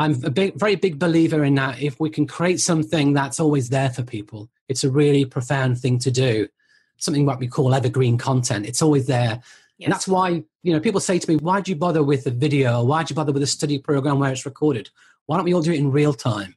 [0.00, 1.82] I'm a big, very big believer in that.
[1.82, 5.98] If we can create something that's always there for people, it's a really profound thing
[5.98, 6.48] to do.
[6.96, 8.64] Something what we call evergreen content.
[8.64, 9.42] It's always there.
[9.76, 9.84] Yes.
[9.84, 12.30] And that's why, you know, people say to me, why do you bother with a
[12.30, 12.82] video?
[12.82, 14.88] Why do you bother with a study program where it's recorded?
[15.26, 16.56] Why don't we all do it in real time?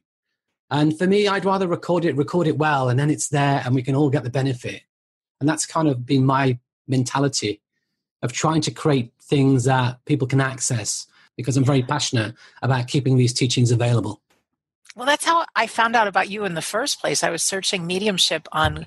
[0.70, 3.74] And for me, I'd rather record it, record it well, and then it's there and
[3.74, 4.84] we can all get the benefit.
[5.40, 7.60] And that's kind of been my mentality
[8.22, 13.16] of trying to create things that people can access because I'm very passionate about keeping
[13.16, 14.20] these teachings available.
[14.96, 17.24] Well, that's how I found out about you in the first place.
[17.24, 18.86] I was searching mediumship on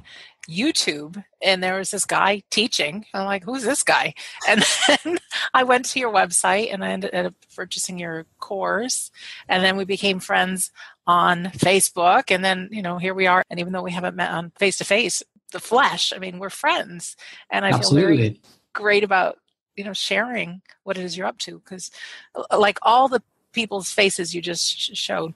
[0.50, 3.06] YouTube and there was this guy teaching.
[3.14, 4.14] I'm like, who's this guy?
[4.48, 5.18] And then
[5.54, 9.12] I went to your website and I ended up purchasing your course.
[9.50, 10.72] And then we became friends
[11.06, 12.32] on Facebook.
[12.34, 13.44] And then, you know, here we are.
[13.50, 15.22] And even though we haven't met on face to face,
[15.52, 17.18] the flesh, I mean, we're friends.
[17.50, 18.00] And I Absolutely.
[18.00, 18.42] feel very
[18.74, 19.40] great about,
[19.78, 21.60] you know, sharing what it is you're up to.
[21.60, 21.92] Because,
[22.36, 23.24] uh, like all the
[23.54, 25.34] people's faces you just showed,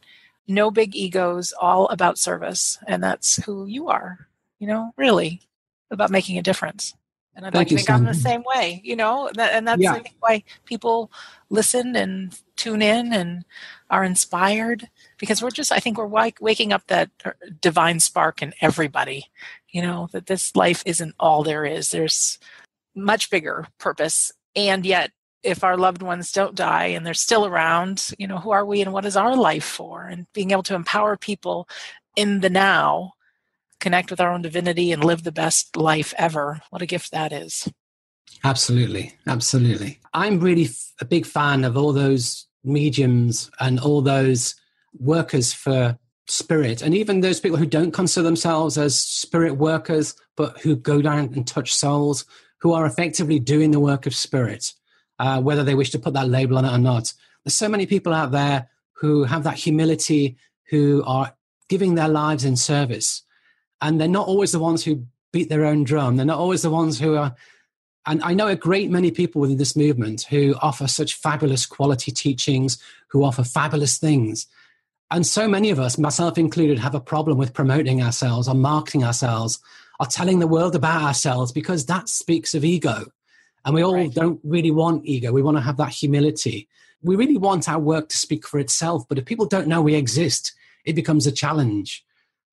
[0.47, 2.77] no big egos, all about service.
[2.87, 4.27] And that's who you are,
[4.59, 5.41] you know, really
[5.89, 6.93] about making a difference.
[7.33, 10.01] And I'd Thank like to think I'm the same way, you know, and that's yeah.
[10.19, 11.09] why people
[11.49, 13.45] listen and tune in and
[13.89, 17.31] are inspired because we're just, I think we're waking up that uh,
[17.61, 19.27] divine spark in everybody,
[19.69, 21.91] you know, that this life isn't all there is.
[21.91, 22.37] There's
[22.95, 24.31] much bigger purpose.
[24.55, 25.11] And yet
[25.43, 28.81] if our loved ones don't die and they're still around, you know, who are we
[28.81, 30.05] and what is our life for?
[30.05, 31.67] And being able to empower people
[32.15, 33.13] in the now,
[33.79, 36.61] connect with our own divinity and live the best life ever.
[36.69, 37.67] What a gift that is.
[38.43, 39.13] Absolutely.
[39.27, 39.99] Absolutely.
[40.13, 40.69] I'm really
[40.99, 44.55] a big fan of all those mediums and all those
[44.99, 50.57] workers for spirit and even those people who don't consider themselves as spirit workers but
[50.59, 52.25] who go down and touch souls
[52.61, 54.73] who are effectively doing the work of spirit
[55.21, 57.13] uh, whether they wish to put that label on it or not.
[57.43, 60.35] There's so many people out there who have that humility
[60.71, 61.35] who are
[61.69, 63.21] giving their lives in service
[63.81, 66.17] and they're not always the ones who beat their own drum.
[66.17, 67.35] They're not always the ones who are
[68.07, 72.11] and I know a great many people within this movement who offer such fabulous quality
[72.11, 74.47] teachings, who offer fabulous things.
[75.11, 79.03] And so many of us, myself included, have a problem with promoting ourselves or marketing
[79.03, 79.59] ourselves
[80.01, 83.05] or telling the world about ourselves because that speaks of ego.
[83.63, 84.11] And we all right.
[84.11, 85.31] don't really want ego.
[85.31, 86.67] We want to have that humility.
[87.03, 89.03] We really want our work to speak for itself.
[89.07, 90.53] But if people don't know we exist,
[90.85, 92.03] it becomes a challenge.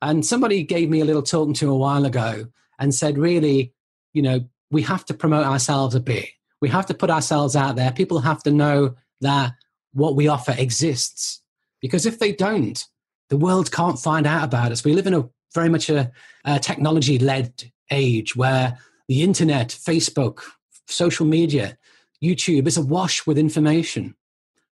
[0.03, 3.73] And somebody gave me a little talking to a while ago and said, really,
[4.13, 6.29] you know, we have to promote ourselves a bit.
[6.61, 7.93] We have to put ourselves out there.
[7.93, 9.55] People have to know that
[9.95, 11.41] what we offer exists.
[11.81, 12.85] Because if they don't,
[13.31, 14.85] the world can't find out about us.
[14.85, 16.11] We live in a very much a,
[16.45, 18.79] a technology led age where
[19.09, 20.43] the internet, Facebook,
[20.87, 21.77] social media,
[22.23, 24.15] YouTube is awash with information.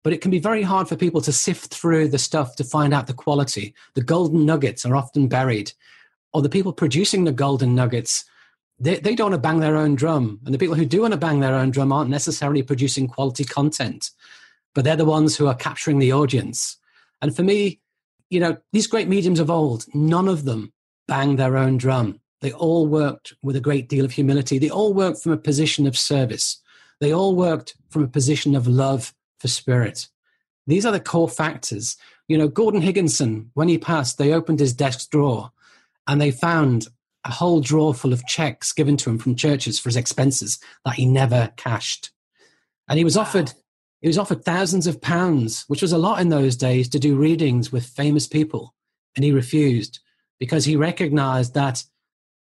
[0.04, 2.94] But it can be very hard for people to sift through the stuff to find
[2.94, 3.76] out the quality.
[3.94, 5.72] The golden nuggets are often buried,
[6.34, 8.26] or the people producing the golden nuggets
[8.82, 10.40] they, they don't want to bang their own drum.
[10.44, 13.44] And the people who do want to bang their own drum aren't necessarily producing quality
[13.44, 14.10] content,
[14.74, 16.78] but they're the ones who are capturing the audience.
[17.22, 17.80] And for me,
[18.32, 20.74] you know, these great mediums of old, none of them
[21.08, 22.20] banged their own drum.
[22.40, 24.58] They all worked with a great deal of humility.
[24.58, 26.60] They all worked from a position of service.
[27.02, 30.08] They all worked from a position of love for spirit.
[30.66, 31.98] These are the core factors.
[32.28, 35.52] You know, Gordon Higginson, when he passed, they opened his desk drawer
[36.08, 36.88] and they found
[37.26, 40.96] a whole drawer full of checks given to him from churches for his expenses that
[40.96, 42.12] he never cashed.
[42.88, 43.54] And he was offered
[44.02, 47.16] he was offered thousands of pounds, which was a lot in those days, to do
[47.16, 48.74] readings with famous people.
[49.16, 50.00] And he refused
[50.40, 51.84] because he recognized that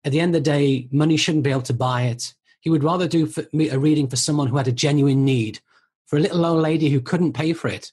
[0.03, 2.33] at the end of the day, money shouldn't be able to buy it.
[2.59, 3.31] He would rather do
[3.71, 5.59] a reading for someone who had a genuine need,
[6.07, 7.91] for a little old lady who couldn't pay for it,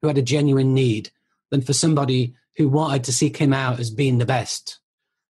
[0.00, 1.10] who had a genuine need,
[1.50, 4.80] than for somebody who wanted to seek him out as being the best.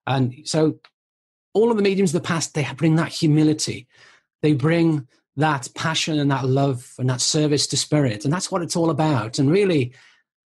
[0.06, 0.80] And so
[1.54, 3.88] all of the mediums of the past, they bring that humility.
[4.42, 8.24] They bring that passion and that love and that service to spirit.
[8.24, 9.38] And that's what it's all about.
[9.40, 9.94] And really,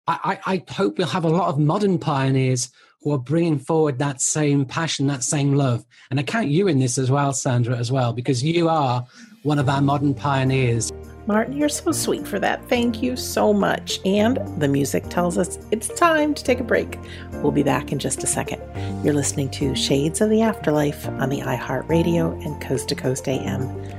[0.07, 2.71] I, I, hope we'll have a lot of modern pioneers
[3.01, 5.85] who are bringing forward that same passion, that same love.
[6.09, 9.05] And I count you in this as well, Sandra, as well, because you are
[9.43, 10.91] one of our modern pioneers.
[11.27, 12.67] Martin, you're so sweet for that.
[12.67, 13.99] Thank you so much.
[14.03, 16.97] And the music tells us it's time to take a break.
[17.33, 18.61] We'll be back in just a second.
[19.05, 23.98] You're listening to Shades of the Afterlife on the iHeartRadio and Coast to Coast AM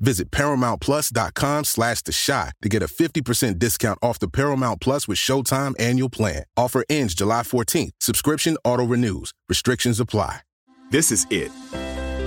[0.00, 5.18] Visit ParamountPlus.com slash The Shot to get a 50% discount off the Paramount Plus with
[5.18, 6.44] Showtime annual plan.
[6.56, 7.90] Offer ends July 14th.
[8.00, 9.32] Subscription auto-renews.
[9.48, 10.40] Restrictions apply.
[10.90, 11.50] This is it.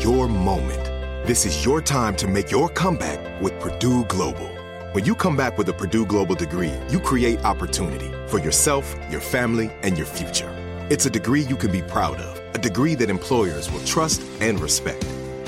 [0.04, 0.92] Your moment
[1.24, 4.48] this is your time to make your comeback with Purdue Global.
[4.94, 9.22] When you come back with a Purdue Global degree, you create opportunity for yourself, your
[9.22, 10.52] family, and your future.
[10.90, 14.60] It's a degree you can be proud of, a degree that employers will trust and
[14.60, 15.06] respect.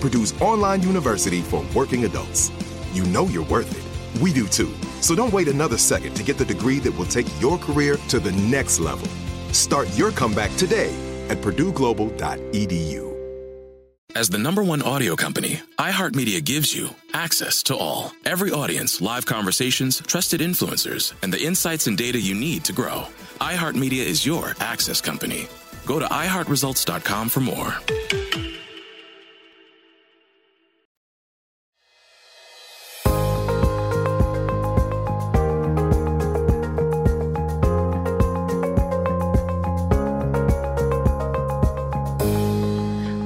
[0.00, 2.50] Purdue's online university for working adults.
[2.92, 4.22] You know you're worth it.
[4.22, 4.72] We do too.
[5.00, 8.18] So don't wait another second to get the degree that will take your career to
[8.18, 9.08] the next level.
[9.52, 10.94] Start your comeback today
[11.28, 13.10] at purdueglobal.edu.
[14.16, 18.12] As the number one audio company, iHeartMedia gives you access to all.
[18.24, 23.06] Every audience, live conversations, trusted influencers, and the insights and data you need to grow.
[23.40, 25.46] iHeartMedia is your access company.
[25.86, 27.74] Go to iHeartResults.com for more.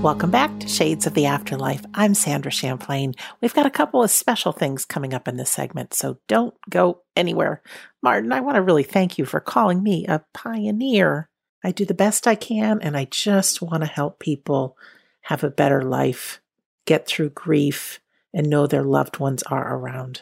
[0.04, 1.82] Welcome back to Shades of the Afterlife.
[1.94, 3.14] I'm Sandra Champlain.
[3.40, 7.00] We've got a couple of special things coming up in this segment, so don't go
[7.16, 7.62] anywhere.
[8.02, 11.30] Martin, I want to really thank you for calling me a pioneer.
[11.64, 14.76] I do the best I can, and I just want to help people
[15.22, 16.42] have a better life,
[16.84, 17.98] get through grief,
[18.34, 20.20] and know their loved ones are around.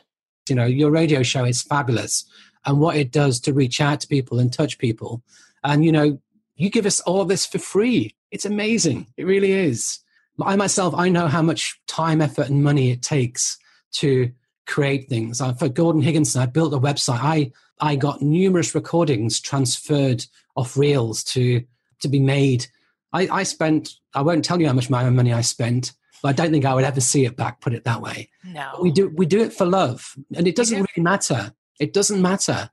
[0.49, 2.25] You know, your radio show is fabulous,
[2.65, 5.25] and what it does to reach out to people and touch people.
[5.65, 6.21] And, you know,
[6.57, 9.07] you give us all this for free it's amazing.
[9.17, 10.01] It really is.
[10.43, 13.59] I myself, I know how much time, effort, and money it takes
[13.93, 14.33] to
[14.67, 15.41] create things.
[15.59, 17.21] For Gordon Higginson, I built a website.
[17.21, 20.25] I I got numerous recordings transferred
[20.57, 21.63] off reels to
[22.01, 22.67] to be made.
[23.13, 23.91] I, I spent.
[24.15, 25.93] I won't tell you how much money I spent,
[26.23, 27.61] but I don't think I would ever see it back.
[27.61, 28.31] Put it that way.
[28.43, 29.11] No, we do.
[29.15, 31.53] We do it for love, and it doesn't really matter.
[31.79, 32.71] It doesn't matter.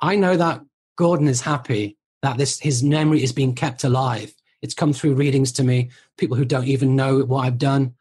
[0.00, 0.60] I know that
[0.96, 5.52] Gordon is happy that this his memory is being kept alive it's come through readings
[5.52, 7.94] to me, people who don't even know what I've done.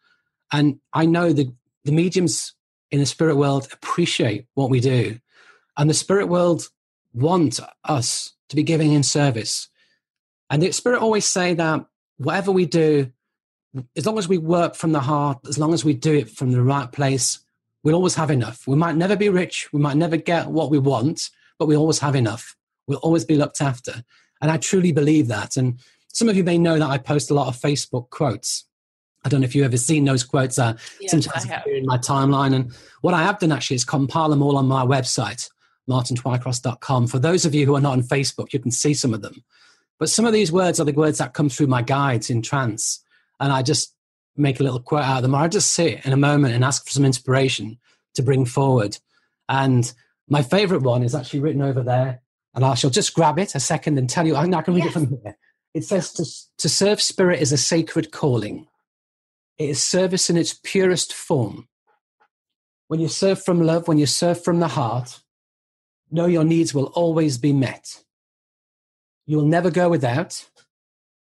[0.51, 1.53] And I know the,
[1.85, 2.53] the mediums
[2.89, 5.19] in the spirit world appreciate what we do.
[5.77, 6.69] And the spirit world
[7.13, 9.67] want us to be giving in service.
[10.49, 11.85] And the spirit always say that
[12.17, 13.11] whatever we do,
[13.95, 16.51] as long as we work from the heart, as long as we do it from
[16.51, 17.39] the right place,
[17.83, 18.65] we'll always have enough.
[18.67, 21.99] We might never be rich, we might never get what we want, but we always
[21.99, 22.55] have enough.
[22.87, 24.03] We'll always be looked after.
[24.41, 25.57] And I truly believe that.
[25.57, 28.65] And some of you may know that I post a lot of Facebook quotes.
[29.25, 30.57] I don't know if you've ever seen those quotes.
[30.57, 32.55] Uh, yes, sometimes in my timeline.
[32.55, 35.49] And what I have done actually is compile them all on my website,
[35.89, 37.07] martintwycross.com.
[37.07, 39.43] For those of you who are not on Facebook, you can see some of them.
[39.99, 43.03] But some of these words are the words that come through my guides in trance.
[43.39, 43.93] And I just
[44.35, 45.35] make a little quote out of them.
[45.35, 47.79] Or I just sit in a moment and ask for some inspiration
[48.13, 48.97] to bring forward.
[49.49, 49.91] And
[50.29, 52.21] my favorite one is actually written over there.
[52.57, 54.35] And I shall just grab it a second and tell you.
[54.35, 54.87] I can read yes.
[54.87, 55.37] it from here.
[55.75, 56.25] It says to,
[56.57, 58.65] to serve spirit is a sacred calling.
[59.59, 61.67] It is service in its purest form.
[62.87, 65.19] When you serve from love, when you serve from the heart,
[66.09, 68.03] know your needs will always be met.
[69.27, 70.49] You'll never go without.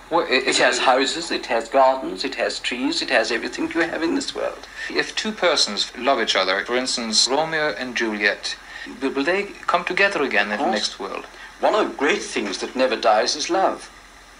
[0.10, 3.82] Well, it, it has houses, it has gardens, it has trees, it has everything you
[3.82, 4.68] have in this world.
[4.90, 8.58] If two persons love each other, for instance, Romeo and Juliet,
[9.00, 11.26] will they come together again in the next world?
[11.60, 13.92] One of the great things that never dies is love.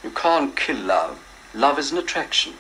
[0.06, 1.18] You can't kill love.
[1.56, 2.54] Love is an attraction.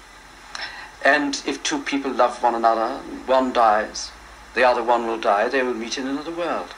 [1.03, 4.09] And if two people love one another, one dies,
[4.55, 6.69] the other one will die, they will meet in another world.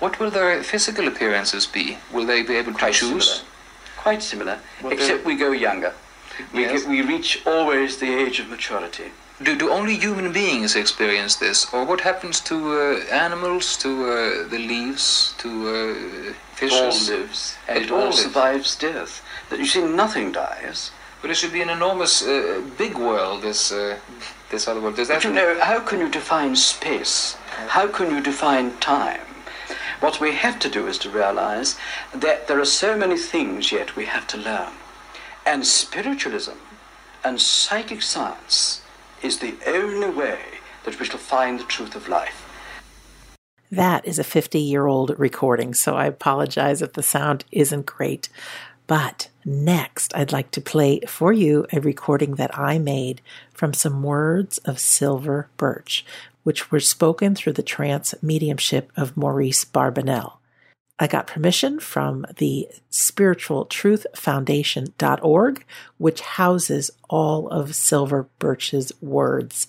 [0.00, 1.96] What will their physical appearances be?
[2.12, 3.26] Will they be able to Quite choose?
[3.26, 3.48] similar.
[3.96, 5.94] Quite similar, What except we go younger.
[6.52, 6.82] We, Yes.
[6.82, 9.12] get, we reach always the age of maturity.
[9.42, 14.48] Do, do only human beings experience this, or what happens to uh, animals, to uh,
[14.48, 17.08] the leaves, to uh, fishes?
[17.08, 17.56] all lives.
[17.66, 19.22] And it all survives death.
[19.52, 20.92] That you see, nothing dies.
[21.20, 23.42] But it should be an enormous, uh, big world.
[23.42, 23.98] This, uh,
[24.50, 24.96] this other world.
[24.96, 25.16] Does that?
[25.16, 27.34] But you know, how can you define space?
[27.68, 29.20] How can you define time?
[30.00, 31.76] What we have to do is to realize
[32.14, 34.72] that there are so many things yet we have to learn.
[35.44, 36.56] And spiritualism
[37.22, 38.80] and psychic science
[39.22, 40.40] is the only way
[40.84, 42.48] that we shall find the truth of life.
[43.70, 48.30] That is a 50 year old recording, so I apologize if the sound isn't great.
[48.92, 53.22] But next, I'd like to play for you a recording that I made
[53.54, 56.04] from some words of silver birch,
[56.42, 60.34] which were spoken through the trance mediumship of Maurice Barbanell.
[60.98, 65.64] I got permission from the spiritualtruthfoundation.org,
[65.96, 69.68] which houses all of Silver Birch's words.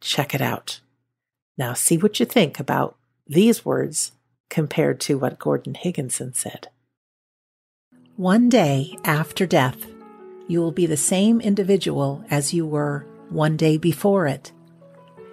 [0.00, 0.80] Check it out.
[1.58, 2.96] Now, see what you think about
[3.26, 4.12] these words
[4.48, 6.68] compared to what Gordon Higginson said.
[8.16, 9.88] One day after death,
[10.46, 14.52] you will be the same individual as you were one day before it,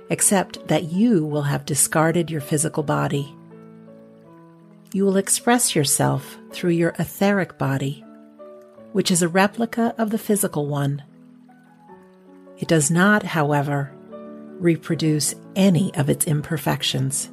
[0.09, 3.35] except that you will have discarded your physical body.
[4.93, 8.03] You will express yourself through your etheric body,
[8.93, 11.03] which is a replica of the physical one.
[12.57, 13.91] It does not, however,
[14.57, 17.29] reproduce any of its imperfections.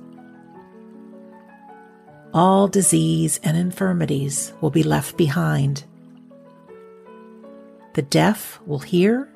[2.35, 5.85] All disease and infirmities will be left behind.
[7.95, 9.29] The deaf will hear,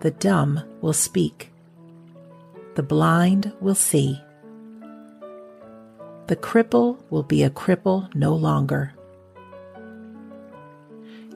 [0.00, 1.52] the dumb will speak,
[2.74, 4.20] the blind will see.
[6.28, 8.94] The cripple will be a cripple no longer.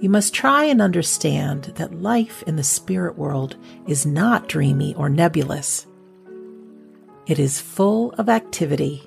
[0.01, 3.57] You must try and understand that life in the spirit world
[3.87, 5.87] is not dreamy or nebulous.
[7.27, 9.03] It is full of activity.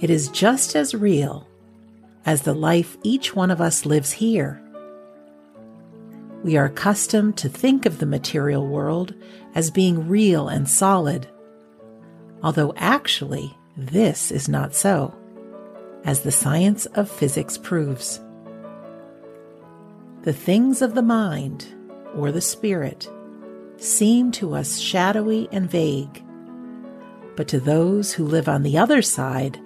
[0.00, 1.48] It is just as real
[2.24, 4.62] as the life each one of us lives here.
[6.44, 9.12] We are accustomed to think of the material world
[9.56, 11.26] as being real and solid,
[12.44, 15.12] although actually this is not so,
[16.04, 18.20] as the science of physics proves.
[20.22, 21.66] The things of the mind,
[22.14, 23.10] or the spirit,
[23.78, 26.22] seem to us shadowy and vague,
[27.34, 29.58] but to those who live on the other side,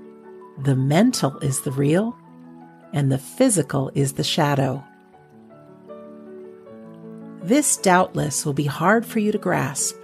[0.58, 2.16] the mental is the real
[2.92, 4.84] and the physical is the shadow.
[7.42, 9.96] This doubtless will be hard for you to grasp,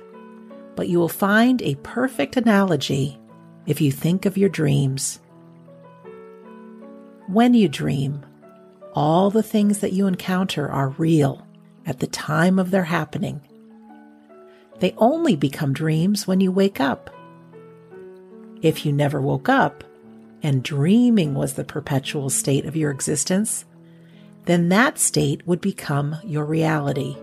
[0.74, 3.18] but you will find a perfect analogy
[3.66, 5.20] if you think of your dreams.
[7.26, 8.24] When you dream,
[8.94, 11.46] all the things that you encounter are real
[11.86, 13.40] at the time of their happening.
[14.80, 17.11] They only become dreams when you wake up.
[18.62, 19.84] If you never woke up,
[20.43, 23.64] and dreaming was the perpetual state of your existence,
[24.45, 27.16] then that state would become your reality.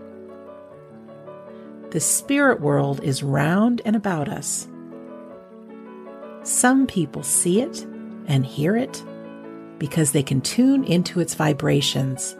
[1.90, 4.68] The spirit world is round and about us.
[6.42, 7.82] Some people see it
[8.26, 9.02] and hear it
[9.78, 12.36] because they can tune into its vibrations.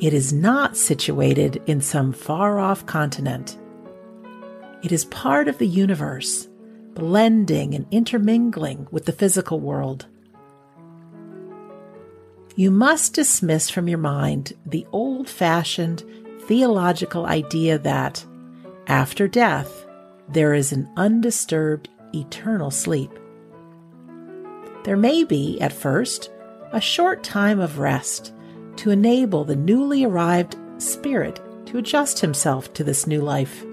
[0.00, 3.58] It is not situated in some far off continent.
[4.82, 6.48] It is part of the universe,
[6.96, 10.06] blending and intermingling with the physical world.
[12.56, 16.02] You must dismiss from your mind the old fashioned
[16.46, 18.24] theological idea that,
[18.86, 19.86] after death,
[20.28, 23.10] there is an undisturbed eternal sleep.
[24.84, 26.30] There may be, at first,
[26.72, 28.32] a short time of rest
[28.76, 33.64] to enable the newly arrived spirit to adjust himself to this new life.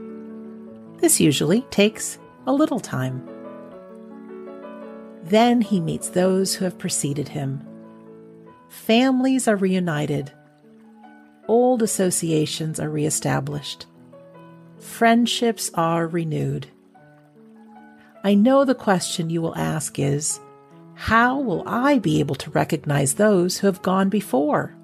[0.97, 3.28] This usually takes a little time.
[5.24, 7.66] Then he meets those who have preceded him.
[8.70, 10.32] Families are reunited.
[11.48, 13.86] Old associations are reestablished.
[14.80, 16.68] Friendships are renewed.
[18.24, 20.39] I know the question you will ask is
[20.96, 24.76] how will I be able to recognize those who have gone before?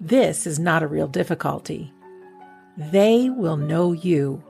[0.00, 1.92] This is not a real difficulty.
[2.78, 4.40] They will know you,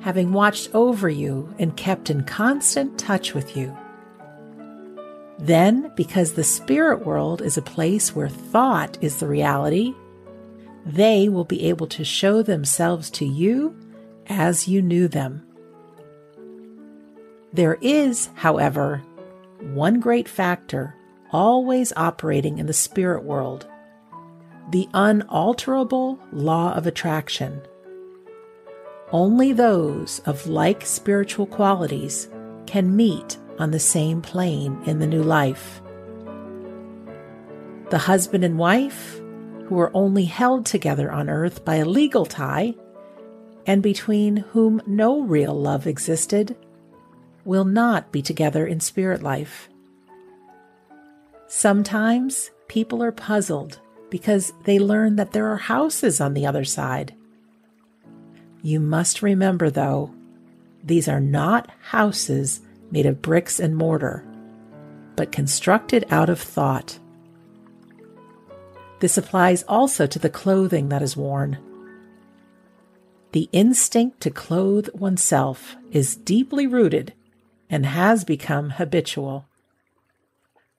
[0.00, 3.76] having watched over you and kept in constant touch with you.
[5.38, 9.94] Then, because the spirit world is a place where thought is the reality,
[10.86, 13.76] they will be able to show themselves to you
[14.26, 15.46] as you knew them.
[17.52, 19.02] There is, however,
[19.60, 20.94] one great factor
[21.30, 23.66] always operating in the spirit world
[24.70, 27.60] the unalterable law of attraction.
[29.10, 32.28] Only those of like spiritual qualities
[32.66, 35.82] can meet on the same plane in the new life.
[37.90, 39.20] The husband and wife,
[39.66, 42.74] who are only held together on earth by a legal tie,
[43.66, 46.56] and between whom no real love existed,
[47.44, 49.68] will not be together in spirit life.
[51.48, 53.80] Sometimes people are puzzled
[54.10, 57.14] because they learn that there are houses on the other side.
[58.62, 60.14] You must remember, though,
[60.82, 64.26] these are not houses made of bricks and mortar,
[65.16, 66.98] but constructed out of thought.
[69.00, 71.58] This applies also to the clothing that is worn.
[73.32, 77.14] The instinct to clothe oneself is deeply rooted
[77.70, 79.46] and has become habitual.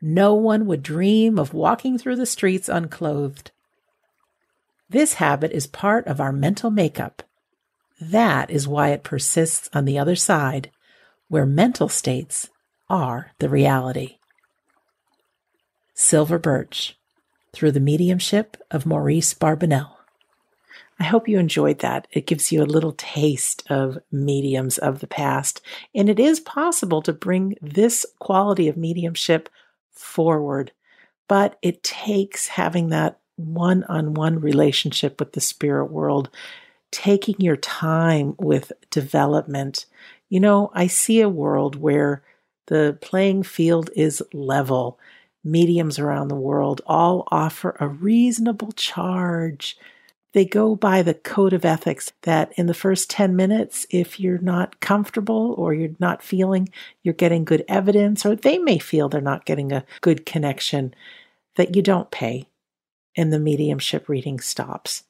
[0.01, 3.51] No one would dream of walking through the streets unclothed.
[4.89, 7.23] This habit is part of our mental makeup.
[7.99, 10.71] That is why it persists on the other side,
[11.27, 12.49] where mental states
[12.89, 14.17] are the reality.
[15.93, 16.97] Silver Birch,
[17.53, 19.97] through the mediumship of Maurice Barbanell.
[20.99, 22.07] I hope you enjoyed that.
[22.11, 25.61] It gives you a little taste of mediums of the past.
[25.95, 29.49] And it is possible to bring this quality of mediumship
[29.93, 30.71] forward.
[31.27, 36.29] But it takes having that one on one relationship with the spirit world,
[36.91, 39.85] taking your time with development.
[40.29, 42.23] You know, I see a world where
[42.67, 44.99] the playing field is level.
[45.43, 49.77] Mediums around the world all offer a reasonable charge
[50.33, 54.37] they go by the code of ethics that in the first 10 minutes, if you're
[54.37, 56.69] not comfortable or you're not feeling
[57.03, 60.95] you're getting good evidence, or they may feel they're not getting a good connection,
[61.55, 62.47] that you don't pay
[63.15, 65.03] and the mediumship reading stops.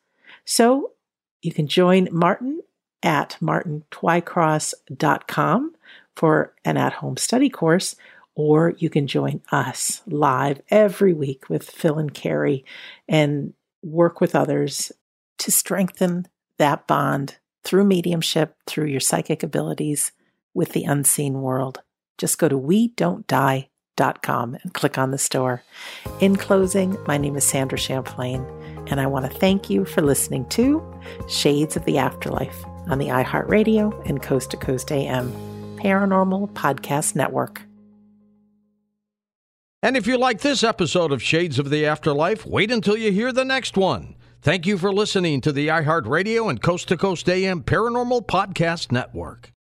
[0.43, 0.93] So
[1.41, 2.61] you can join Martin
[3.03, 5.75] at martintwycross.com
[6.15, 7.95] for an at home study course,
[8.35, 12.63] or you can join us live every week with Phil and Carrie
[13.07, 13.53] and
[13.83, 14.91] work with others
[15.41, 16.27] to strengthen
[16.59, 20.11] that bond through mediumship, through your psychic abilities
[20.53, 21.81] with the unseen world.
[22.19, 25.63] Just go to we don't die.com and click on the store.
[26.19, 28.45] In closing, my name is Sandra Champlain,
[28.87, 30.83] and I want to thank you for listening to
[31.27, 35.31] Shades of the Afterlife on the iHeartRadio and Coast to Coast AM
[35.77, 37.63] Paranormal Podcast Network.
[39.81, 43.31] And if you like this episode of Shades of the Afterlife, wait until you hear
[43.31, 44.15] the next one.
[44.43, 49.53] Thank you for listening to the iHeartRadio and Coast to Coast AM Paranormal Podcast Network.